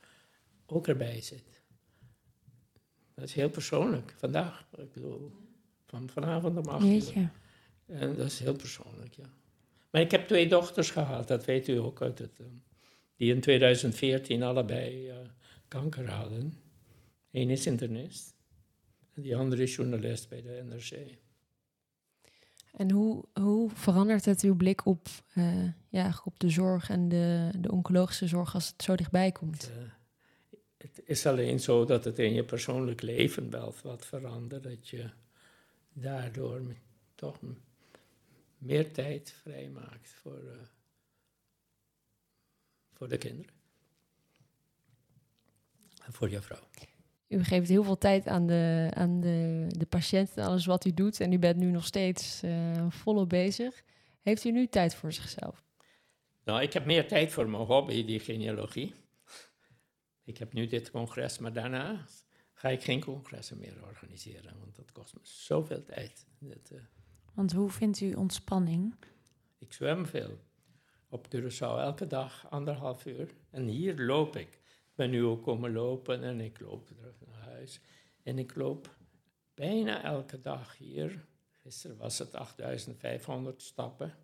ook 0.66 0.88
erbij 0.88 1.20
zit. 1.20 1.62
Dat 3.14 3.24
is 3.24 3.34
heel 3.34 3.50
persoonlijk. 3.50 4.14
Vandaag, 4.16 4.66
ik 4.76 4.92
bedoel, 4.92 5.32
van 5.86 6.08
vanavond 6.08 6.58
om 6.58 6.68
acht 6.68 6.84
uur. 6.84 7.30
En 7.86 8.16
dat 8.16 8.26
is 8.26 8.38
heel 8.38 8.56
persoonlijk, 8.56 9.14
ja. 9.14 9.30
Maar 9.90 10.00
ik 10.00 10.10
heb 10.10 10.26
twee 10.26 10.48
dochters 10.48 10.90
gehad, 10.90 11.28
dat 11.28 11.44
weet 11.44 11.68
u 11.68 11.76
ook 11.76 12.02
uit 12.02 12.18
het... 12.18 12.38
eh, 12.40 12.46
die 13.16 13.34
in 13.34 13.40
2014 13.40 14.42
allebei 14.42 15.08
eh, 15.08 15.16
kanker 15.68 16.10
hadden. 16.10 16.54
Eén 17.30 17.50
is 17.50 17.66
internist. 17.66 18.34
En 19.14 19.22
die 19.22 19.36
andere 19.36 19.62
is 19.62 19.74
journalist 19.74 20.28
bij 20.28 20.42
de 20.42 20.62
NRC. 20.68 21.18
En 22.72 22.90
hoe, 22.90 23.24
hoe 23.32 23.70
verandert 23.70 24.24
het 24.24 24.40
uw 24.40 24.56
blik 24.56 24.86
op, 24.86 25.08
eh, 25.34 25.68
ja, 25.88 26.20
op 26.24 26.40
de 26.40 26.48
zorg 26.48 26.90
en 26.90 27.08
de, 27.08 27.50
de 27.58 27.70
oncologische 27.70 28.26
zorg 28.26 28.54
als 28.54 28.68
het 28.68 28.82
zo 28.82 28.96
dichtbij 28.96 29.32
komt? 29.32 29.70
Het 30.76 31.00
is 31.04 31.26
alleen 31.26 31.60
zo 31.60 31.84
dat 31.84 32.04
het 32.04 32.18
in 32.18 32.32
je 32.32 32.44
persoonlijk 32.44 33.02
leven 33.02 33.50
wel 33.50 33.74
wat 33.82 34.06
verandert. 34.06 34.62
Dat 34.62 34.88
je 34.88 35.10
daardoor 35.92 36.62
toch 37.14 37.38
meer 38.58 38.92
tijd 38.92 39.34
vrijmaakt 39.42 40.08
voor, 40.08 40.38
eh, 40.38 40.66
voor 42.92 43.08
de 43.08 43.18
kinderen. 43.18 43.54
En 46.04 46.12
voor 46.12 46.30
je 46.30 46.42
vrouw. 46.42 46.68
U 47.30 47.44
geeft 47.44 47.68
heel 47.68 47.82
veel 47.84 47.98
tijd 47.98 48.26
aan 48.26 48.46
de, 48.46 48.90
aan 48.94 49.20
de, 49.20 49.66
de 49.68 49.86
patiënt 49.86 50.36
en 50.36 50.44
alles 50.44 50.66
wat 50.66 50.84
u 50.84 50.94
doet. 50.94 51.20
En 51.20 51.32
u 51.32 51.38
bent 51.38 51.56
nu 51.56 51.70
nog 51.70 51.84
steeds 51.84 52.42
eh, 52.42 52.86
volop 52.88 53.28
bezig. 53.28 53.82
Heeft 54.20 54.44
u 54.44 54.50
nu 54.50 54.66
tijd 54.66 54.94
voor 54.94 55.12
zichzelf? 55.12 55.64
Nou, 56.44 56.62
ik 56.62 56.72
heb 56.72 56.84
meer 56.84 57.08
tijd 57.08 57.32
voor 57.32 57.48
mijn 57.48 57.62
hobby, 57.62 58.04
die 58.04 58.20
genealogie. 58.20 58.94
Ik 60.24 60.38
heb 60.38 60.52
nu 60.52 60.66
dit 60.66 60.90
congres, 60.90 61.38
maar 61.38 61.52
daarna 61.52 62.04
ga 62.52 62.68
ik 62.68 62.82
geen 62.82 63.00
congressen 63.04 63.58
meer 63.58 63.74
organiseren, 63.86 64.54
want 64.58 64.76
dat 64.76 64.92
kost 64.92 65.14
me 65.14 65.20
zoveel 65.22 65.84
tijd. 65.84 66.26
Dat, 66.38 66.70
eh, 66.70 66.78
Want 67.34 67.52
hoe 67.52 67.70
vindt 67.70 68.00
u 68.00 68.14
ontspanning? 68.14 68.94
ik 69.58 69.72
zwem 69.72 70.06
veel. 70.06 70.38
Op 71.08 71.26
Curaçao 71.26 71.78
elke 71.78 72.06
dag 72.06 72.46
anderhalf 72.50 73.06
uur. 73.06 73.34
En 73.50 73.66
hier 73.66 73.98
loop 73.98 74.36
ik. 74.36 74.60
Ben 75.00 75.10
nu 75.10 75.24
ook 75.24 75.42
komen 75.42 75.72
lopen 75.72 76.22
en 76.22 76.40
ik 76.40 76.60
loop 76.60 76.86
terug 76.86 77.20
naar 77.26 77.40
huis. 77.40 77.80
En 78.22 78.38
ik 78.38 78.54
loop 78.54 78.96
bijna 79.54 80.02
elke 80.02 80.40
dag 80.40 80.76
hier. 80.76 81.26
Gisteren 81.50 81.96
was 81.96 82.18
het 82.18 82.34
8500 82.34 83.62
stappen. 83.62 84.14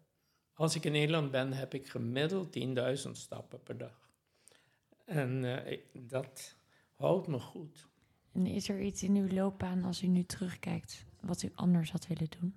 Als 0.52 0.74
ik 0.74 0.84
in 0.84 0.92
Nederland 0.92 1.30
ben, 1.30 1.52
heb 1.52 1.74
ik 1.74 1.88
gemiddeld 1.88 2.58
10.000 3.06 3.10
stappen 3.10 3.62
per 3.62 3.78
dag. 3.78 4.10
En 5.04 5.64
eh, 5.64 5.78
dat 5.92 6.56
houdt 6.94 7.26
me 7.26 7.38
goed. 7.38 7.88
En 8.32 8.46
is 8.46 8.68
er 8.68 8.80
iets 8.80 9.02
in 9.02 9.16
uw 9.16 9.28
loopbaan 9.28 9.84
als 9.84 10.02
u 10.02 10.06
nu 10.06 10.24
terugkijkt 10.24 11.04
wat 11.20 11.42
u 11.42 11.50
anders 11.54 11.90
had 11.90 12.06
willen 12.06 12.30
doen? 12.40 12.56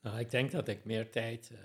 Nou, 0.00 0.18
ik 0.18 0.30
denk 0.30 0.50
dat 0.50 0.68
ik 0.68 0.84
meer 0.84 1.10
tijd 1.10 1.50
eh, 1.50 1.58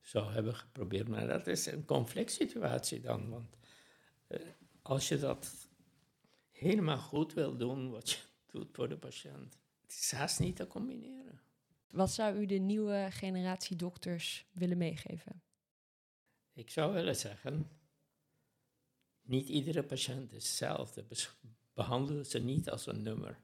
zou 0.00 0.32
hebben 0.32 0.54
geprobeerd. 0.54 1.08
Maar 1.08 1.26
dat 1.26 1.46
is 1.46 1.66
een 1.66 1.84
conflict 1.84 2.32
situatie 2.32 3.00
dan. 3.00 3.28
Want 3.28 3.59
als 4.82 5.08
je 5.08 5.18
dat 5.18 5.68
helemaal 6.50 6.98
goed 6.98 7.34
wil 7.34 7.56
doen, 7.56 7.90
wat 7.90 8.10
je 8.10 8.18
doet 8.46 8.68
voor 8.72 8.88
de 8.88 8.96
patiënt, 8.96 9.58
het 9.82 9.90
is 9.90 10.12
haast 10.12 10.40
niet 10.40 10.56
te 10.56 10.66
combineren. 10.66 11.40
Wat 11.90 12.10
zou 12.10 12.38
u 12.38 12.46
de 12.46 12.58
nieuwe 12.58 13.08
generatie 13.10 13.76
dokters 13.76 14.46
willen 14.52 14.78
meegeven? 14.78 15.42
Ik 16.52 16.70
zou 16.70 16.92
willen 16.92 17.16
zeggen, 17.16 17.70
niet 19.22 19.48
iedere 19.48 19.82
patiënt 19.82 20.32
is 20.32 20.46
hetzelfde. 20.46 21.04
Behandel 21.74 22.24
ze 22.24 22.38
niet 22.38 22.70
als 22.70 22.86
een 22.86 23.02
nummer. 23.02 23.38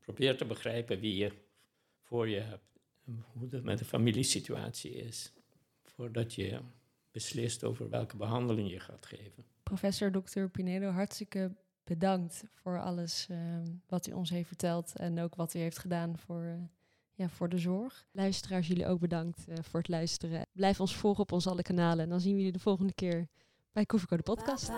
Probeer 0.00 0.36
te 0.36 0.44
begrijpen 0.44 1.00
wie 1.00 1.16
je 1.16 1.32
voor 2.00 2.28
je 2.28 2.40
hebt 2.40 2.80
en 3.04 3.24
hoe 3.32 3.48
het 3.50 3.64
met 3.64 3.78
de 3.78 3.84
familiesituatie 3.84 4.92
is, 4.92 5.32
voordat 5.82 6.34
je 6.34 6.60
beslist 7.10 7.64
over 7.64 7.90
welke 7.90 8.16
behandeling 8.16 8.70
je 8.70 8.80
gaat 8.80 9.06
geven. 9.06 9.44
Professor 9.68 10.10
Dr. 10.10 10.44
Pinedo, 10.44 10.90
hartstikke 10.90 11.56
bedankt 11.84 12.44
voor 12.52 12.80
alles 12.80 13.26
eh, 13.30 13.38
wat 13.86 14.06
u 14.06 14.12
ons 14.12 14.30
heeft 14.30 14.46
verteld 14.46 14.96
en 14.96 15.20
ook 15.20 15.34
wat 15.34 15.54
u 15.54 15.58
heeft 15.58 15.78
gedaan 15.78 16.18
voor, 16.18 16.42
eh, 16.42 16.54
ja, 17.12 17.28
voor 17.28 17.48
de 17.48 17.58
zorg. 17.58 18.06
Luisteraars, 18.12 18.66
jullie 18.66 18.86
ook 18.86 19.00
bedankt 19.00 19.48
eh, 19.48 19.56
voor 19.62 19.80
het 19.80 19.88
luisteren. 19.88 20.46
Blijf 20.52 20.80
ons 20.80 20.96
volgen 20.96 21.22
op 21.22 21.32
onze 21.32 21.50
alle 21.50 21.62
kanalen 21.62 22.04
en 22.04 22.10
dan 22.10 22.20
zien 22.20 22.32
we 22.32 22.38
jullie 22.38 22.52
de 22.52 22.58
volgende 22.58 22.92
keer 22.92 23.28
bij 23.72 23.86
Koffieko 23.86 24.16
de 24.16 24.22
podcast. 24.22 24.70